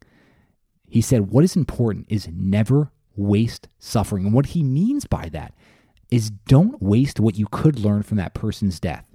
He 0.88 1.00
said, 1.00 1.30
what 1.30 1.44
is 1.44 1.56
important 1.56 2.06
is 2.10 2.28
never 2.28 2.92
waste 3.16 3.68
suffering. 3.78 4.26
And 4.26 4.34
what 4.34 4.46
he 4.46 4.62
means 4.62 5.06
by 5.06 5.28
that 5.30 5.54
is 6.12 6.28
don't 6.28 6.83
waste 6.83 7.19
what 7.19 7.38
you 7.38 7.47
could 7.50 7.78
learn 7.78 8.02
from 8.02 8.19
that 8.19 8.35
person's 8.35 8.78
death. 8.78 9.09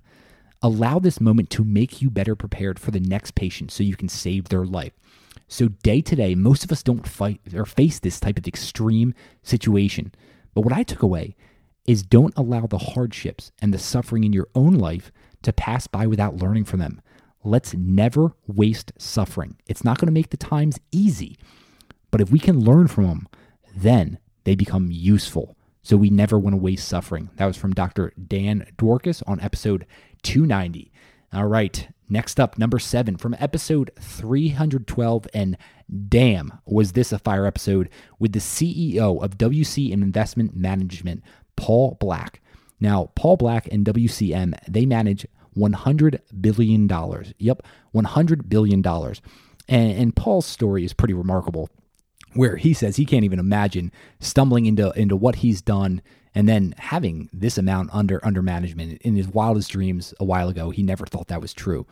Allow 0.63 0.98
this 0.98 1.22
moment 1.22 1.51
to 1.51 1.63
make 1.63 2.01
you 2.01 2.10
better 2.10 2.36
prepared 2.36 2.80
for 2.80 2.89
the 2.89 3.00
next 3.00 3.36
patient 3.36 3.72
so 3.72 3.84
you 3.84 3.96
can 3.96 4.10
save 4.10 4.50
their 4.50 4.66
life. 4.66 4.94
So, 5.48 5.68
day 5.68 6.01
to 6.01 6.16
day, 6.16 6.34
most 6.34 6.63
of 6.66 6.72
us 6.72 6.82
don't 6.82 7.08
fight 7.08 7.39
or 7.54 7.66
face 7.66 8.00
this 8.00 8.20
type 8.20 8.39
of 8.39 8.48
extreme 8.48 9.13
situation. 9.44 10.12
But 10.56 10.62
what 10.62 10.74
I 10.74 10.82
took 10.82 11.04
away 11.04 11.36
is 11.86 12.01
don't 12.01 12.34
allow 12.36 12.66
the 12.66 12.80
hardships 12.80 13.51
and 13.62 13.72
the 13.72 13.77
suffering 13.77 14.24
in 14.24 14.34
your 14.34 14.48
own 14.56 14.74
life 14.74 15.12
to 15.44 15.54
pass 15.54 15.86
by 15.86 16.08
without 16.08 16.38
learning 16.38 16.66
from 16.66 16.80
them. 16.80 17.00
Let's 17.44 17.75
never 17.75 18.34
waste 18.48 18.92
suffering. 18.98 19.58
It's 19.68 19.84
not 19.84 20.00
going 20.00 20.08
to 20.08 20.12
make 20.12 20.32
the 20.32 20.38
times 20.38 20.80
easy, 20.92 21.38
but 22.10 22.22
if 22.22 22.32
we 22.32 22.39
can 22.39 22.60
learn 22.60 22.88
from 22.88 23.06
them, 23.06 23.27
then 23.74 24.18
they 24.46 24.56
become 24.56 24.89
useful. 24.92 25.56
So 25.88 25.96
we 25.96 26.10
never 26.10 26.38
want 26.38 26.53
to 26.53 26.58
waste 26.58 26.86
suffering. 26.86 27.29
That 27.38 27.46
was 27.46 27.56
from 27.56 27.72
Dr. 27.72 28.12
Dan 28.27 28.67
Dworkis 28.77 29.24
on 29.25 29.39
episode 29.39 29.86
290. 30.24 30.91
All 31.32 31.48
right, 31.48 31.88
next 32.10 32.41
up, 32.41 32.58
number 32.58 32.77
seven 32.77 33.15
from 33.15 33.38
episode 33.39 33.91
312. 33.98 35.27
And 35.34 35.58
damn, 36.10 36.60
was 36.65 36.91
this 36.91 37.13
a 37.13 37.20
fire 37.20 37.46
episode 37.46 37.88
with 38.20 38.34
the 38.34 38.39
CEO 38.39 39.24
of 39.24 39.38
WCM 39.38 39.94
Investment 39.94 40.58
Management, 40.58 41.24
Paul 41.56 41.96
Black. 42.01 42.41
Now, 42.82 43.12
Paul 43.15 43.38
Black 43.38 43.70
and 43.72 43.86
WCM, 43.86 44.60
they 44.67 44.86
manage 44.86 45.25
$100 45.56 46.20
billion. 46.41 46.89
Yep, 47.38 47.62
$100 47.96 48.50
billion. 48.50 48.86
And, 49.70 49.98
and 49.98 50.15
Paul's 50.17 50.46
story 50.46 50.84
is 50.84 50.91
pretty 50.91 51.13
remarkable 51.13 51.70
where 52.34 52.57
he 52.57 52.74
says 52.74 52.96
he 52.96 53.05
can't 53.05 53.25
even 53.25 53.39
imagine 53.39 53.91
stumbling 54.19 54.65
into 54.65 54.91
into 54.91 55.15
what 55.15 55.36
he's 55.38 55.62
done 55.62 56.01
and 56.36 56.48
then 56.48 56.75
having 56.77 57.29
this 57.34 57.57
amount 57.57 57.89
under 57.93 58.24
under 58.25 58.41
management 58.41 59.01
in 59.01 59.15
his 59.15 59.27
wildest 59.27 59.72
dreams 59.72 60.13
a 60.19 60.24
while 60.24 60.50
ago. 60.50 60.69
He 60.69 60.84
never 60.84 61.05
thought 61.05 61.27
that 61.27 61.41
was 61.41 61.53
true. 61.53 61.86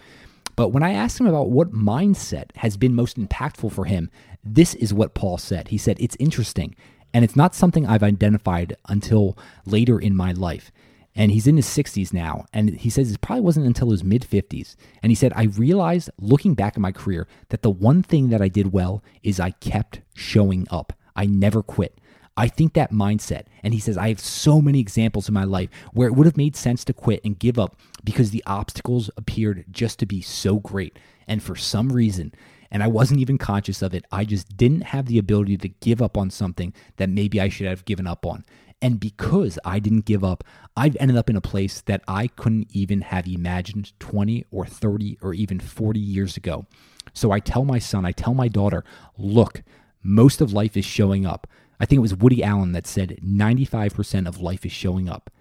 But 0.55 0.69
when 0.69 0.83
i 0.83 0.93
asked 0.93 1.19
him 1.19 1.27
about 1.27 1.49
what 1.49 1.73
mindset 1.73 2.55
has 2.57 2.77
been 2.77 2.95
most 2.95 3.19
impactful 3.19 3.71
for 3.71 3.85
him 3.85 4.09
this 4.43 4.75
is 4.75 4.93
what 4.93 5.15
paul 5.15 5.37
said. 5.37 5.69
He 5.69 5.77
said 5.77 5.97
it's 5.99 6.15
interesting 6.19 6.75
and 7.13 7.23
it's 7.25 7.35
not 7.35 7.55
something 7.55 7.85
i've 7.85 8.03
identified 8.03 8.77
until 8.87 9.37
later 9.65 9.99
in 9.99 10.15
my 10.15 10.31
life 10.31 10.71
and 11.15 11.31
he's 11.31 11.47
in 11.47 11.55
his 11.55 11.67
60s 11.67 12.13
now. 12.13 12.45
And 12.51 12.69
he 12.69 12.89
says 12.89 13.11
it 13.11 13.21
probably 13.21 13.41
wasn't 13.41 13.65
until 13.65 13.91
his 13.91 14.03
mid 14.03 14.23
50s. 14.23 14.75
And 15.01 15.11
he 15.11 15.15
said, 15.15 15.33
I 15.35 15.43
realized 15.43 16.09
looking 16.19 16.53
back 16.53 16.73
at 16.75 16.81
my 16.81 16.91
career 16.91 17.27
that 17.49 17.61
the 17.61 17.69
one 17.69 18.03
thing 18.03 18.29
that 18.29 18.41
I 18.41 18.47
did 18.47 18.73
well 18.73 19.03
is 19.23 19.39
I 19.39 19.51
kept 19.51 20.01
showing 20.13 20.67
up. 20.69 20.93
I 21.15 21.25
never 21.25 21.63
quit. 21.63 21.99
I 22.37 22.49
think 22.49 22.73
that 22.73 22.91
mindset, 22.91 23.43
and 23.63 23.73
he 23.73 23.79
says, 23.79 23.97
I 23.97 24.09
have 24.09 24.19
so 24.19 24.61
many 24.61 24.81
examples 24.81 25.29
in 25.29 25.33
my 25.33 25.45
life 25.45 25.69
where 25.93 26.09
it 26.09 26.15
would 26.15 26.25
have 26.25 26.35
made 26.35 26.57
sense 26.57 26.83
to 26.85 26.93
quit 26.93 27.23
and 27.23 27.39
give 27.39 27.57
up 27.57 27.79
because 28.03 28.31
the 28.31 28.43
obstacles 28.45 29.09
appeared 29.15 29.63
just 29.71 29.99
to 29.99 30.05
be 30.05 30.21
so 30.21 30.59
great. 30.59 30.99
And 31.29 31.41
for 31.41 31.55
some 31.55 31.93
reason, 31.93 32.33
and 32.69 32.83
I 32.83 32.87
wasn't 32.87 33.21
even 33.21 33.37
conscious 33.37 33.81
of 33.81 33.93
it, 33.93 34.03
I 34.11 34.25
just 34.25 34.57
didn't 34.57 34.81
have 34.81 35.05
the 35.05 35.17
ability 35.17 35.55
to 35.59 35.69
give 35.69 36.01
up 36.01 36.17
on 36.17 36.29
something 36.29 36.73
that 36.97 37.09
maybe 37.09 37.39
I 37.39 37.47
should 37.47 37.67
have 37.67 37.85
given 37.85 38.05
up 38.05 38.25
on. 38.25 38.43
And 38.85 38.99
because 38.99 39.57
I 39.65 39.79
didn't 39.79 40.05
give 40.05 40.23
up, 40.23 40.43
I've 40.77 40.95
ended 40.99 41.17
up 41.17 41.27
in 41.27 41.35
a 41.35 41.41
place 41.41 41.81
that 41.81 42.03
I 42.07 42.27
couldn't 42.27 42.67
even 42.71 43.01
have 43.01 43.25
imagined 43.25 43.99
20 43.99 44.45
or 44.51 44.67
30 44.67 45.17
or 45.23 45.33
even 45.33 45.59
40 45.59 45.99
years 45.99 46.37
ago. 46.37 46.67
So 47.11 47.31
I 47.31 47.39
tell 47.39 47.65
my 47.65 47.79
son, 47.79 48.05
I 48.05 48.11
tell 48.11 48.35
my 48.35 48.47
daughter, 48.47 48.85
look, 49.17 49.63
most 50.03 50.39
of 50.39 50.53
life 50.53 50.77
is 50.77 50.85
showing 50.85 51.25
up. 51.25 51.47
I 51.79 51.87
think 51.87 51.97
it 51.97 52.01
was 52.03 52.13
Woody 52.13 52.43
Allen 52.43 52.73
that 52.73 52.85
said 52.85 53.17
95% 53.25 54.27
of 54.27 54.39
life 54.39 54.63
is 54.67 54.71
showing 54.71 55.09
up. 55.09 55.31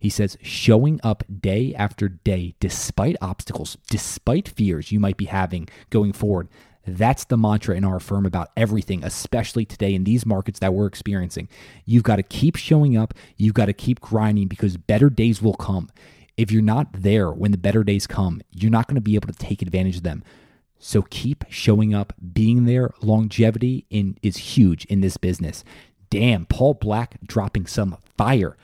He 0.00 0.10
says, 0.10 0.36
showing 0.42 0.98
up 1.04 1.22
day 1.40 1.72
after 1.76 2.08
day, 2.08 2.56
despite 2.58 3.14
obstacles, 3.22 3.76
despite 3.90 4.48
fears 4.48 4.90
you 4.90 4.98
might 4.98 5.16
be 5.16 5.26
having 5.26 5.68
going 5.90 6.12
forward. 6.12 6.48
That's 6.86 7.24
the 7.24 7.36
mantra 7.36 7.76
in 7.76 7.84
our 7.84 8.00
firm 8.00 8.26
about 8.26 8.50
everything, 8.56 9.04
especially 9.04 9.64
today 9.64 9.94
in 9.94 10.04
these 10.04 10.26
markets 10.26 10.58
that 10.60 10.74
we're 10.74 10.86
experiencing. 10.86 11.48
You've 11.84 12.02
got 12.02 12.16
to 12.16 12.22
keep 12.22 12.56
showing 12.56 12.96
up, 12.96 13.14
you've 13.36 13.54
got 13.54 13.66
to 13.66 13.72
keep 13.72 14.00
grinding 14.00 14.48
because 14.48 14.76
better 14.76 15.08
days 15.08 15.40
will 15.40 15.54
come. 15.54 15.90
If 16.36 16.50
you're 16.50 16.62
not 16.62 16.88
there 16.92 17.30
when 17.30 17.52
the 17.52 17.58
better 17.58 17.84
days 17.84 18.06
come, 18.06 18.40
you're 18.50 18.70
not 18.70 18.88
going 18.88 18.96
to 18.96 19.00
be 19.00 19.14
able 19.14 19.28
to 19.28 19.38
take 19.38 19.62
advantage 19.62 19.98
of 19.98 20.02
them. 20.02 20.24
So 20.78 21.02
keep 21.02 21.44
showing 21.48 21.94
up, 21.94 22.12
being 22.32 22.64
there. 22.64 22.90
Longevity 23.02 23.86
in 23.88 24.18
is 24.20 24.36
huge 24.36 24.84
in 24.86 25.00
this 25.00 25.16
business. 25.16 25.62
Damn, 26.10 26.46
Paul 26.46 26.74
Black 26.74 27.18
dropping 27.24 27.66
some 27.66 27.96
fire. 28.18 28.56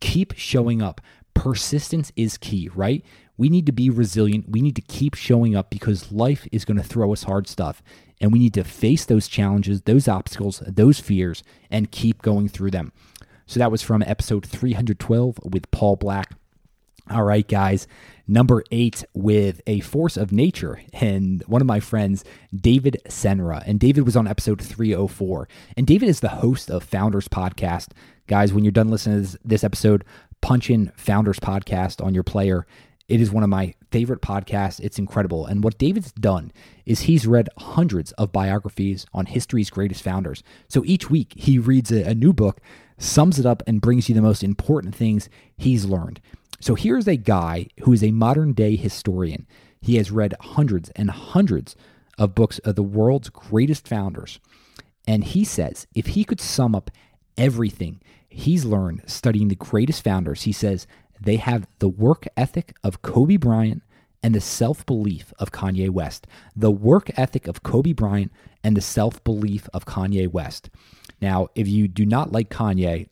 Keep 0.00 0.34
showing 0.36 0.80
up. 0.80 1.00
Persistence 1.34 2.10
is 2.16 2.38
key, 2.38 2.70
right? 2.74 3.04
We 3.38 3.48
need 3.48 3.66
to 3.66 3.72
be 3.72 3.88
resilient. 3.88 4.50
We 4.50 4.60
need 4.60 4.76
to 4.76 4.82
keep 4.82 5.14
showing 5.14 5.56
up 5.56 5.70
because 5.70 6.12
life 6.12 6.46
is 6.52 6.64
going 6.64 6.76
to 6.76 6.82
throw 6.82 7.12
us 7.12 7.22
hard 7.22 7.48
stuff. 7.48 7.82
And 8.20 8.32
we 8.32 8.40
need 8.40 8.54
to 8.54 8.64
face 8.64 9.04
those 9.04 9.28
challenges, 9.28 9.82
those 9.82 10.08
obstacles, 10.08 10.60
those 10.66 10.98
fears, 10.98 11.44
and 11.70 11.90
keep 11.90 12.20
going 12.20 12.48
through 12.48 12.72
them. 12.72 12.92
So 13.46 13.60
that 13.60 13.70
was 13.70 13.80
from 13.80 14.02
episode 14.02 14.44
312 14.44 15.38
with 15.44 15.70
Paul 15.70 15.96
Black. 15.96 16.34
All 17.10 17.22
right, 17.22 17.46
guys. 17.46 17.86
Number 18.26 18.62
eight 18.70 19.04
with 19.14 19.62
a 19.66 19.80
force 19.80 20.18
of 20.18 20.32
nature 20.32 20.82
and 20.92 21.42
one 21.46 21.62
of 21.62 21.66
my 21.66 21.80
friends, 21.80 22.24
David 22.54 23.00
Senra. 23.08 23.62
And 23.66 23.80
David 23.80 24.04
was 24.04 24.16
on 24.16 24.28
episode 24.28 24.60
304. 24.60 25.48
And 25.78 25.86
David 25.86 26.10
is 26.10 26.20
the 26.20 26.28
host 26.28 26.70
of 26.70 26.82
Founders 26.82 27.28
Podcast. 27.28 27.92
Guys, 28.26 28.52
when 28.52 28.64
you're 28.64 28.72
done 28.72 28.88
listening 28.88 29.16
to 29.16 29.22
this, 29.22 29.36
this 29.42 29.64
episode, 29.64 30.04
punch 30.42 30.68
in 30.68 30.92
Founders 30.96 31.40
Podcast 31.40 32.04
on 32.04 32.12
your 32.12 32.22
player 32.22 32.66
it 33.08 33.22
is 33.22 33.30
one 33.30 33.42
of 33.42 33.48
my 33.48 33.74
favorite 33.90 34.20
podcasts. 34.20 34.80
It's 34.80 34.98
incredible. 34.98 35.46
And 35.46 35.64
what 35.64 35.78
David's 35.78 36.12
done 36.12 36.52
is 36.84 37.00
he's 37.00 37.26
read 37.26 37.48
hundreds 37.56 38.12
of 38.12 38.32
biographies 38.32 39.06
on 39.14 39.26
history's 39.26 39.70
greatest 39.70 40.02
founders. 40.02 40.42
So 40.68 40.84
each 40.84 41.08
week 41.08 41.32
he 41.34 41.58
reads 41.58 41.90
a, 41.90 42.14
new 42.14 42.34
book, 42.34 42.60
sums 42.98 43.38
it 43.38 43.46
up, 43.46 43.62
and 43.66 43.80
brings 43.80 44.08
you 44.08 44.14
the 44.14 44.20
most 44.20 44.44
important 44.44 44.94
things 44.94 45.30
he's 45.56 45.86
learned. 45.86 46.20
So 46.60 46.74
here's 46.74 47.08
a 47.08 47.16
guy 47.16 47.68
who 47.80 47.92
is 47.92 48.04
a 48.04 48.10
modern 48.10 48.52
day 48.52 48.76
historian. 48.76 49.46
He 49.80 49.96
has 49.96 50.10
read 50.10 50.34
hundreds 50.40 50.90
and 50.90 51.10
hundreds 51.10 51.76
of 52.18 52.34
books 52.34 52.58
of 52.58 52.74
the 52.74 52.82
world's 52.82 53.30
greatest 53.30 53.88
founders. 53.88 54.38
And 55.06 55.24
he 55.24 55.44
says 55.44 55.86
if 55.94 56.08
he 56.08 56.24
could 56.24 56.40
sum 56.40 56.74
up 56.74 56.90
everything 57.38 58.02
he's 58.28 58.64
learned 58.64 59.02
studying 59.06 59.48
the 59.48 59.54
greatest 59.54 60.04
founders, 60.04 60.42
he 60.42 60.52
says 60.52 60.86
they 61.20 61.36
have 61.36 61.66
the 61.78 61.88
work 61.88 62.26
ethic 62.36 62.74
of 62.82 63.02
Kobe 63.02 63.36
Bryant 63.36 63.82
and 64.22 64.34
the 64.34 64.40
self 64.40 64.84
belief 64.86 65.32
of 65.38 65.52
Kanye 65.52 65.90
West. 65.90 66.26
The 66.56 66.70
work 66.70 67.10
ethic 67.18 67.46
of 67.46 67.62
Kobe 67.62 67.92
Bryant 67.92 68.32
and 68.64 68.76
the 68.76 68.80
self 68.80 69.22
belief 69.24 69.68
of 69.72 69.84
Kanye 69.84 70.30
West. 70.30 70.70
Now, 71.20 71.48
if 71.54 71.68
you 71.68 71.88
do 71.88 72.06
not 72.06 72.32
like 72.32 72.50
Kanye, 72.50 73.08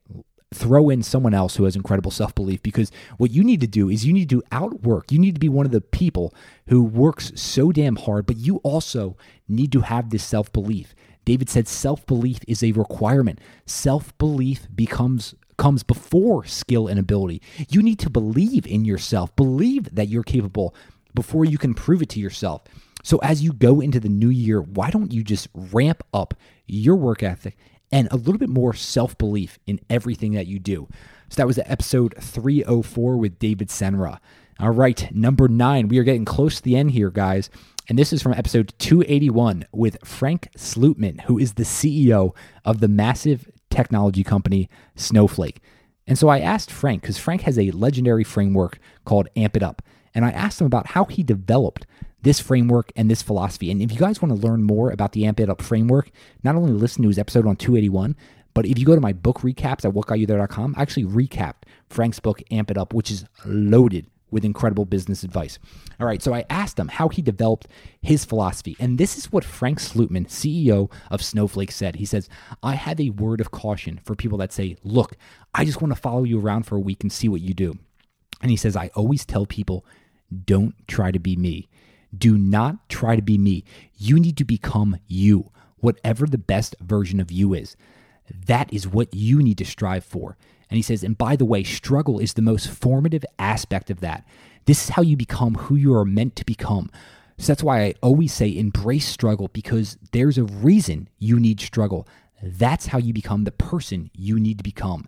throw 0.54 0.88
in 0.88 1.02
someone 1.02 1.34
else 1.34 1.56
who 1.56 1.64
has 1.64 1.76
incredible 1.76 2.10
self 2.10 2.34
belief 2.34 2.62
because 2.62 2.90
what 3.18 3.30
you 3.30 3.42
need 3.42 3.60
to 3.60 3.66
do 3.66 3.88
is 3.88 4.04
you 4.04 4.12
need 4.12 4.30
to 4.30 4.42
outwork. 4.52 5.12
You 5.12 5.18
need 5.18 5.34
to 5.34 5.40
be 5.40 5.48
one 5.48 5.66
of 5.66 5.72
the 5.72 5.80
people 5.80 6.34
who 6.68 6.82
works 6.82 7.32
so 7.34 7.72
damn 7.72 7.96
hard, 7.96 8.26
but 8.26 8.36
you 8.36 8.56
also 8.58 9.16
need 9.48 9.72
to 9.72 9.80
have 9.80 10.10
this 10.10 10.24
self 10.24 10.52
belief. 10.52 10.94
David 11.24 11.50
said 11.50 11.68
self 11.68 12.06
belief 12.06 12.38
is 12.46 12.62
a 12.62 12.72
requirement. 12.72 13.40
Self 13.66 14.16
belief 14.18 14.68
becomes 14.74 15.34
comes 15.56 15.82
before 15.82 16.44
skill 16.44 16.86
and 16.86 16.98
ability. 16.98 17.42
You 17.68 17.82
need 17.82 17.98
to 18.00 18.10
believe 18.10 18.66
in 18.66 18.84
yourself, 18.84 19.34
believe 19.36 19.94
that 19.94 20.08
you're 20.08 20.22
capable 20.22 20.74
before 21.14 21.44
you 21.44 21.58
can 21.58 21.74
prove 21.74 22.02
it 22.02 22.08
to 22.10 22.20
yourself. 22.20 22.62
So 23.02 23.18
as 23.18 23.42
you 23.42 23.52
go 23.52 23.80
into 23.80 24.00
the 24.00 24.08
new 24.08 24.30
year, 24.30 24.60
why 24.60 24.90
don't 24.90 25.12
you 25.12 25.22
just 25.22 25.48
ramp 25.54 26.02
up 26.12 26.34
your 26.66 26.96
work 26.96 27.22
ethic 27.22 27.56
and 27.92 28.08
a 28.10 28.16
little 28.16 28.38
bit 28.38 28.48
more 28.48 28.74
self 28.74 29.16
belief 29.16 29.58
in 29.66 29.80
everything 29.88 30.32
that 30.32 30.46
you 30.46 30.58
do? 30.58 30.88
So 31.28 31.36
that 31.36 31.46
was 31.46 31.58
episode 31.58 32.14
304 32.20 33.16
with 33.16 33.38
David 33.38 33.68
Senra. 33.68 34.18
All 34.58 34.70
right, 34.70 35.14
number 35.14 35.48
nine. 35.48 35.88
We 35.88 35.98
are 35.98 36.04
getting 36.04 36.24
close 36.24 36.56
to 36.56 36.62
the 36.62 36.76
end 36.76 36.92
here, 36.92 37.10
guys. 37.10 37.50
And 37.88 37.98
this 37.98 38.12
is 38.12 38.22
from 38.22 38.32
episode 38.32 38.74
281 38.78 39.66
with 39.70 39.98
Frank 40.04 40.48
Slootman, 40.56 41.20
who 41.22 41.38
is 41.38 41.54
the 41.54 41.62
CEO 41.62 42.34
of 42.64 42.80
the 42.80 42.88
massive 42.88 43.48
technology 43.76 44.24
company 44.24 44.68
Snowflake. 44.94 45.60
And 46.06 46.18
so 46.18 46.28
I 46.28 46.40
asked 46.40 46.70
Frank, 46.70 47.02
because 47.02 47.18
Frank 47.18 47.42
has 47.42 47.58
a 47.58 47.70
legendary 47.72 48.24
framework 48.24 48.78
called 49.04 49.28
Amp 49.36 49.56
It 49.56 49.62
Up. 49.62 49.82
And 50.14 50.24
I 50.24 50.30
asked 50.30 50.60
him 50.60 50.66
about 50.66 50.88
how 50.88 51.04
he 51.04 51.22
developed 51.22 51.86
this 52.22 52.40
framework 52.40 52.90
and 52.96 53.10
this 53.10 53.22
philosophy. 53.22 53.70
And 53.70 53.82
if 53.82 53.92
you 53.92 53.98
guys 53.98 54.22
want 54.22 54.34
to 54.34 54.46
learn 54.46 54.62
more 54.62 54.90
about 54.90 55.12
the 55.12 55.26
Amp 55.26 55.40
It 55.40 55.50
Up 55.50 55.60
framework, 55.60 56.10
not 56.42 56.56
only 56.56 56.72
listen 56.72 57.02
to 57.02 57.08
his 57.08 57.18
episode 57.18 57.46
on 57.46 57.56
281, 57.56 58.16
but 58.54 58.66
if 58.66 58.78
you 58.78 58.86
go 58.86 58.94
to 58.94 59.00
my 59.00 59.12
book 59.12 59.40
recaps 59.40 59.84
at 59.84 59.92
whatgotyouthere.com, 59.92 60.74
I 60.76 60.82
actually 60.82 61.04
recapped 61.04 61.64
Frank's 61.90 62.20
book, 62.20 62.42
Amp 62.50 62.70
It 62.70 62.78
Up, 62.78 62.94
which 62.94 63.10
is 63.10 63.26
loaded 63.44 64.06
with 64.30 64.44
incredible 64.44 64.84
business 64.84 65.22
advice. 65.22 65.58
All 66.00 66.06
right, 66.06 66.22
so 66.22 66.34
I 66.34 66.44
asked 66.50 66.78
him 66.78 66.88
how 66.88 67.08
he 67.08 67.22
developed 67.22 67.68
his 68.02 68.24
philosophy. 68.24 68.76
And 68.78 68.98
this 68.98 69.16
is 69.16 69.30
what 69.32 69.44
Frank 69.44 69.80
Slootman, 69.80 70.26
CEO 70.26 70.90
of 71.10 71.22
Snowflake, 71.22 71.72
said. 71.72 71.96
He 71.96 72.04
says, 72.04 72.28
I 72.62 72.74
have 72.74 73.00
a 73.00 73.10
word 73.10 73.40
of 73.40 73.50
caution 73.50 74.00
for 74.04 74.14
people 74.14 74.38
that 74.38 74.52
say, 74.52 74.76
Look, 74.82 75.16
I 75.54 75.64
just 75.64 75.80
want 75.80 75.94
to 75.94 76.00
follow 76.00 76.24
you 76.24 76.40
around 76.40 76.64
for 76.64 76.76
a 76.76 76.80
week 76.80 77.02
and 77.02 77.12
see 77.12 77.28
what 77.28 77.40
you 77.40 77.54
do. 77.54 77.78
And 78.42 78.50
he 78.50 78.56
says, 78.56 78.76
I 78.76 78.90
always 78.94 79.24
tell 79.24 79.46
people, 79.46 79.84
don't 80.44 80.74
try 80.88 81.10
to 81.10 81.18
be 81.18 81.36
me. 81.36 81.68
Do 82.16 82.36
not 82.36 82.88
try 82.88 83.16
to 83.16 83.22
be 83.22 83.38
me. 83.38 83.64
You 83.96 84.18
need 84.18 84.36
to 84.38 84.44
become 84.44 84.98
you, 85.06 85.50
whatever 85.78 86.26
the 86.26 86.38
best 86.38 86.76
version 86.80 87.20
of 87.20 87.30
you 87.30 87.54
is. 87.54 87.76
That 88.46 88.72
is 88.72 88.88
what 88.88 89.14
you 89.14 89.42
need 89.42 89.58
to 89.58 89.64
strive 89.64 90.04
for. 90.04 90.36
And 90.70 90.76
he 90.76 90.82
says, 90.82 91.04
and 91.04 91.16
by 91.16 91.36
the 91.36 91.44
way, 91.44 91.62
struggle 91.62 92.18
is 92.18 92.34
the 92.34 92.42
most 92.42 92.68
formative 92.68 93.24
aspect 93.38 93.90
of 93.90 94.00
that. 94.00 94.26
This 94.64 94.84
is 94.84 94.88
how 94.90 95.02
you 95.02 95.16
become 95.16 95.54
who 95.54 95.76
you 95.76 95.94
are 95.94 96.04
meant 96.04 96.34
to 96.36 96.44
become. 96.44 96.90
So 97.38 97.48
that's 97.48 97.62
why 97.62 97.82
I 97.82 97.94
always 98.02 98.32
say 98.32 98.56
embrace 98.56 99.06
struggle 99.06 99.48
because 99.48 99.98
there's 100.12 100.38
a 100.38 100.44
reason 100.44 101.08
you 101.18 101.38
need 101.38 101.60
struggle. 101.60 102.08
That's 102.42 102.86
how 102.86 102.98
you 102.98 103.12
become 103.12 103.44
the 103.44 103.52
person 103.52 104.10
you 104.14 104.40
need 104.40 104.58
to 104.58 104.64
become. 104.64 105.06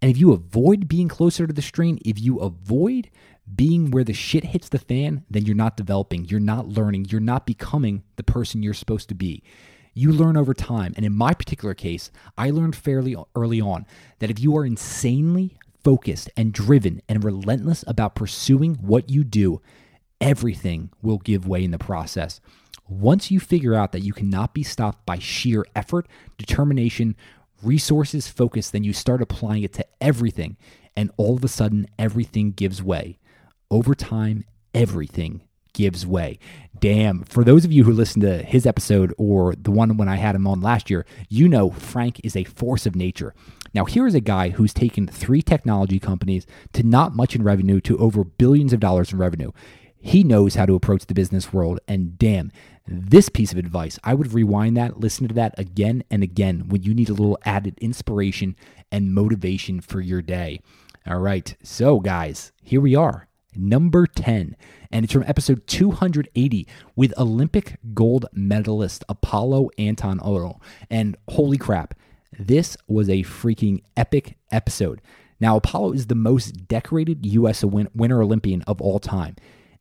And 0.00 0.10
if 0.10 0.18
you 0.18 0.32
avoid 0.32 0.88
being 0.88 1.08
closer 1.08 1.46
to 1.46 1.52
the 1.52 1.62
stream, 1.62 1.98
if 2.04 2.20
you 2.20 2.38
avoid 2.38 3.10
being 3.54 3.90
where 3.90 4.04
the 4.04 4.12
shit 4.12 4.44
hits 4.44 4.68
the 4.68 4.78
fan, 4.78 5.24
then 5.30 5.44
you're 5.44 5.56
not 5.56 5.76
developing, 5.76 6.26
you're 6.26 6.40
not 6.40 6.68
learning, 6.68 7.06
you're 7.10 7.20
not 7.20 7.46
becoming 7.46 8.02
the 8.16 8.22
person 8.22 8.62
you're 8.62 8.74
supposed 8.74 9.08
to 9.08 9.14
be 9.14 9.42
you 9.98 10.12
learn 10.12 10.36
over 10.36 10.54
time. 10.54 10.92
And 10.96 11.04
in 11.04 11.14
my 11.14 11.34
particular 11.34 11.74
case, 11.74 12.10
I 12.36 12.50
learned 12.50 12.76
fairly 12.76 13.16
early 13.34 13.60
on 13.60 13.86
that 14.20 14.30
if 14.30 14.38
you 14.38 14.56
are 14.56 14.64
insanely 14.64 15.58
focused 15.82 16.30
and 16.36 16.52
driven 16.52 17.02
and 17.08 17.24
relentless 17.24 17.84
about 17.86 18.14
pursuing 18.14 18.74
what 18.76 19.10
you 19.10 19.24
do, 19.24 19.60
everything 20.20 20.90
will 21.02 21.18
give 21.18 21.48
way 21.48 21.64
in 21.64 21.70
the 21.70 21.78
process. 21.78 22.40
Once 22.88 23.30
you 23.30 23.38
figure 23.38 23.74
out 23.74 23.92
that 23.92 24.02
you 24.02 24.12
cannot 24.12 24.54
be 24.54 24.62
stopped 24.62 25.04
by 25.04 25.18
sheer 25.18 25.64
effort, 25.76 26.06
determination, 26.36 27.14
resources, 27.62 28.28
focus, 28.28 28.70
then 28.70 28.84
you 28.84 28.92
start 28.92 29.20
applying 29.20 29.62
it 29.62 29.72
to 29.72 29.86
everything. 30.00 30.56
And 30.96 31.10
all 31.16 31.36
of 31.36 31.44
a 31.44 31.48
sudden, 31.48 31.86
everything 31.98 32.52
gives 32.52 32.82
way. 32.82 33.18
Over 33.70 33.94
time, 33.94 34.44
everything 34.74 35.42
gives 35.78 36.04
way. 36.04 36.40
Damn. 36.80 37.22
For 37.22 37.44
those 37.44 37.64
of 37.64 37.70
you 37.70 37.84
who 37.84 37.92
listened 37.92 38.22
to 38.22 38.42
his 38.42 38.66
episode 38.66 39.14
or 39.16 39.54
the 39.54 39.70
one 39.70 39.96
when 39.96 40.08
I 40.08 40.16
had 40.16 40.34
him 40.34 40.46
on 40.46 40.60
last 40.60 40.90
year, 40.90 41.06
you 41.28 41.48
know 41.48 41.70
Frank 41.70 42.20
is 42.24 42.34
a 42.34 42.42
force 42.42 42.84
of 42.84 42.96
nature. 42.96 43.32
Now, 43.74 43.84
here 43.84 44.06
is 44.06 44.14
a 44.16 44.20
guy 44.20 44.50
who's 44.50 44.74
taken 44.74 45.06
three 45.06 45.40
technology 45.40 46.00
companies 46.00 46.46
to 46.72 46.82
not 46.82 47.14
much 47.14 47.36
in 47.36 47.44
revenue 47.44 47.80
to 47.82 47.96
over 47.98 48.24
billions 48.24 48.72
of 48.72 48.80
dollars 48.80 49.12
in 49.12 49.18
revenue. 49.18 49.52
He 50.00 50.24
knows 50.24 50.56
how 50.56 50.66
to 50.66 50.74
approach 50.74 51.06
the 51.06 51.14
business 51.14 51.52
world, 51.52 51.78
and 51.86 52.18
damn, 52.18 52.50
this 52.86 53.28
piece 53.28 53.52
of 53.52 53.58
advice, 53.58 53.98
I 54.02 54.14
would 54.14 54.32
rewind 54.32 54.76
that, 54.76 54.98
listen 54.98 55.28
to 55.28 55.34
that 55.34 55.56
again 55.58 56.02
and 56.10 56.22
again 56.24 56.68
when 56.68 56.82
you 56.82 56.94
need 56.94 57.08
a 57.08 57.14
little 57.14 57.38
added 57.44 57.78
inspiration 57.80 58.56
and 58.90 59.14
motivation 59.14 59.80
for 59.80 60.00
your 60.00 60.22
day. 60.22 60.60
All 61.06 61.18
right, 61.18 61.56
so 61.62 62.00
guys, 62.00 62.52
here 62.62 62.80
we 62.80 62.96
are 62.96 63.27
number 63.58 64.06
10. 64.06 64.56
And 64.90 65.04
it's 65.04 65.12
from 65.12 65.24
episode 65.26 65.66
280 65.66 66.66
with 66.96 67.12
Olympic 67.18 67.78
gold 67.92 68.26
medalist 68.32 69.04
Apollo 69.08 69.70
Anton 69.76 70.18
Ohno. 70.20 70.60
And 70.88 71.16
holy 71.28 71.58
crap, 71.58 71.94
this 72.38 72.76
was 72.86 73.08
a 73.08 73.24
freaking 73.24 73.82
epic 73.96 74.36
episode. 74.50 75.02
Now, 75.40 75.56
Apollo 75.56 75.92
is 75.92 76.06
the 76.06 76.14
most 76.14 76.66
decorated 76.68 77.24
U.S. 77.26 77.64
Winter 77.64 78.22
Olympian 78.22 78.62
of 78.62 78.80
all 78.80 78.98
time. 78.98 79.36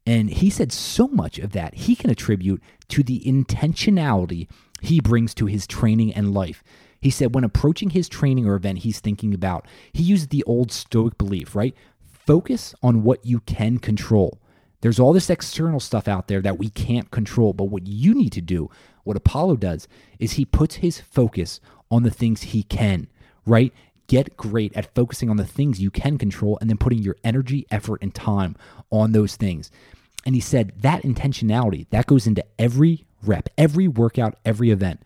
And 0.06 0.30
he 0.30 0.50
said 0.50 0.72
so 0.72 1.08
much 1.08 1.38
of 1.40 1.52
that 1.52 1.74
he 1.76 1.96
can 1.96 2.10
attribute 2.10 2.62
to 2.90 3.04
the 3.04 3.22
intentionality 3.26 4.48
he 4.82 5.02
brings 5.02 5.34
to 5.36 5.48
his 5.48 5.68
training 5.68 6.14
and 6.14 6.34
life. 6.34 6.64
He 7.02 7.10
said 7.10 7.36
when 7.36 7.44
approaching 7.44 7.92
his 7.92 8.08
training 8.08 8.48
or 8.48 8.56
event 8.56 8.80
he's 8.80 9.00
thinking 9.00 9.34
about, 9.34 9.68
he 9.94 10.04
used 10.04 10.30
the 10.30 10.44
old 10.44 10.72
Stoic 10.72 11.18
belief, 11.18 11.56
right? 11.56 11.76
Focus 12.28 12.76
on 12.84 13.04
what 13.04 13.26
you 13.26 13.40
can 13.40 13.80
control. 13.80 14.40
There's 14.82 15.00
all 15.00 15.14
this 15.14 15.30
external 15.30 15.80
stuff 15.80 16.08
out 16.08 16.28
there 16.28 16.42
that 16.42 16.60
we 16.60 16.70
can't 16.70 17.10
control, 17.10 17.54
but 17.54 17.66
what 17.66 17.88
you 17.88 18.14
need 18.14 18.34
to 18.34 18.42
do, 18.42 18.70
what 19.06 19.18
Apollo 19.18 19.56
does, 19.56 19.88
is 20.20 20.34
he 20.34 20.46
puts 20.46 20.76
his 20.76 21.00
focus 21.00 21.60
on 21.90 22.04
the 22.04 22.12
things 22.12 22.44
he 22.44 22.62
can, 22.62 23.08
right? 23.46 23.74
Get 24.08 24.38
great 24.38 24.76
at 24.78 24.94
focusing 24.94 25.30
on 25.30 25.38
the 25.38 25.46
things 25.46 25.82
you 25.82 25.90
can 25.90 26.18
control 26.18 26.58
and 26.62 26.70
then 26.70 26.78
putting 26.78 27.00
your 27.00 27.16
energy, 27.24 27.66
effort, 27.72 28.02
and 28.04 28.14
time 28.14 28.56
on 28.92 29.14
those 29.14 29.36
things. 29.36 29.72
And 30.26 30.36
he 30.36 30.42
said 30.42 30.74
that 30.82 31.04
intentionality, 31.04 31.90
that 31.90 32.06
goes 32.06 32.28
into 32.28 32.46
every 32.60 33.06
rep, 33.24 33.50
every 33.58 33.88
workout, 33.88 34.38
every 34.46 34.70
event. 34.70 35.02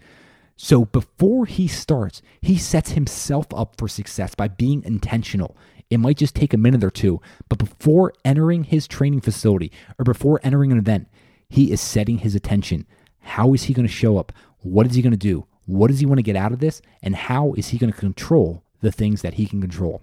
So 0.57 0.85
before 0.85 1.45
he 1.45 1.67
starts, 1.67 2.21
he 2.41 2.57
sets 2.57 2.91
himself 2.91 3.47
up 3.55 3.75
for 3.77 3.87
success 3.87 4.35
by 4.35 4.47
being 4.47 4.83
intentional. 4.83 5.55
It 5.91 5.99
might 5.99 6.17
just 6.17 6.33
take 6.33 6.53
a 6.53 6.57
minute 6.57 6.83
or 6.83 6.89
two, 6.89 7.21
but 7.49 7.59
before 7.59 8.13
entering 8.25 8.63
his 8.63 8.87
training 8.87 9.21
facility 9.21 9.71
or 9.99 10.05
before 10.05 10.39
entering 10.41 10.71
an 10.71 10.77
event, 10.77 11.07
he 11.49 11.71
is 11.71 11.81
setting 11.81 12.19
his 12.19 12.33
attention. 12.33 12.87
How 13.19 13.53
is 13.53 13.63
he 13.63 13.73
going 13.73 13.87
to 13.87 13.93
show 13.93 14.17
up? 14.17 14.31
What 14.61 14.87
is 14.87 14.95
he 14.95 15.01
going 15.01 15.11
to 15.11 15.17
do? 15.17 15.45
What 15.65 15.87
does 15.87 15.99
he 15.99 16.05
want 16.05 16.19
to 16.19 16.23
get 16.23 16.37
out 16.37 16.53
of 16.53 16.59
this? 16.59 16.81
And 17.03 17.15
how 17.15 17.53
is 17.53 17.67
he 17.67 17.77
going 17.77 17.91
to 17.91 17.99
control 17.99 18.63
the 18.79 18.91
things 18.91 19.21
that 19.21 19.33
he 19.35 19.45
can 19.45 19.59
control? 19.59 20.01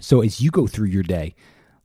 So, 0.00 0.20
as 0.20 0.42
you 0.42 0.50
go 0.50 0.66
through 0.66 0.88
your 0.88 1.02
day, 1.02 1.34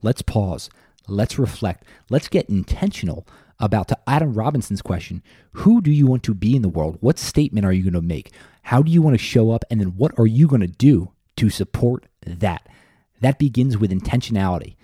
let's 0.01 0.21
pause, 0.21 0.69
let's 1.07 1.39
reflect, 1.39 1.85
let's 2.09 2.27
get 2.27 2.49
intentional 2.49 3.25
about 3.61 3.87
to 3.87 3.97
Adam 4.07 4.33
Robinson's 4.33 4.81
question 4.81 5.23
Who 5.53 5.81
do 5.81 5.91
you 5.91 6.07
want 6.07 6.23
to 6.23 6.33
be 6.33 6.55
in 6.55 6.61
the 6.61 6.69
world? 6.69 6.97
What 6.99 7.17
statement 7.17 7.65
are 7.65 7.71
you 7.71 7.83
going 7.83 7.93
to 7.93 8.01
make? 8.01 8.31
How 8.63 8.81
do 8.81 8.91
you 8.91 9.01
want 9.01 9.13
to 9.13 9.23
show 9.23 9.51
up? 9.51 9.63
And 9.69 9.79
then 9.79 9.89
what 9.89 10.17
are 10.19 10.27
you 10.27 10.47
going 10.47 10.61
to 10.61 10.67
do 10.67 11.11
to 11.37 11.49
support 11.49 12.05
that? 12.25 12.67
That 13.21 13.39
begins 13.39 13.77
with 13.77 13.91
intentionality. 13.91 14.75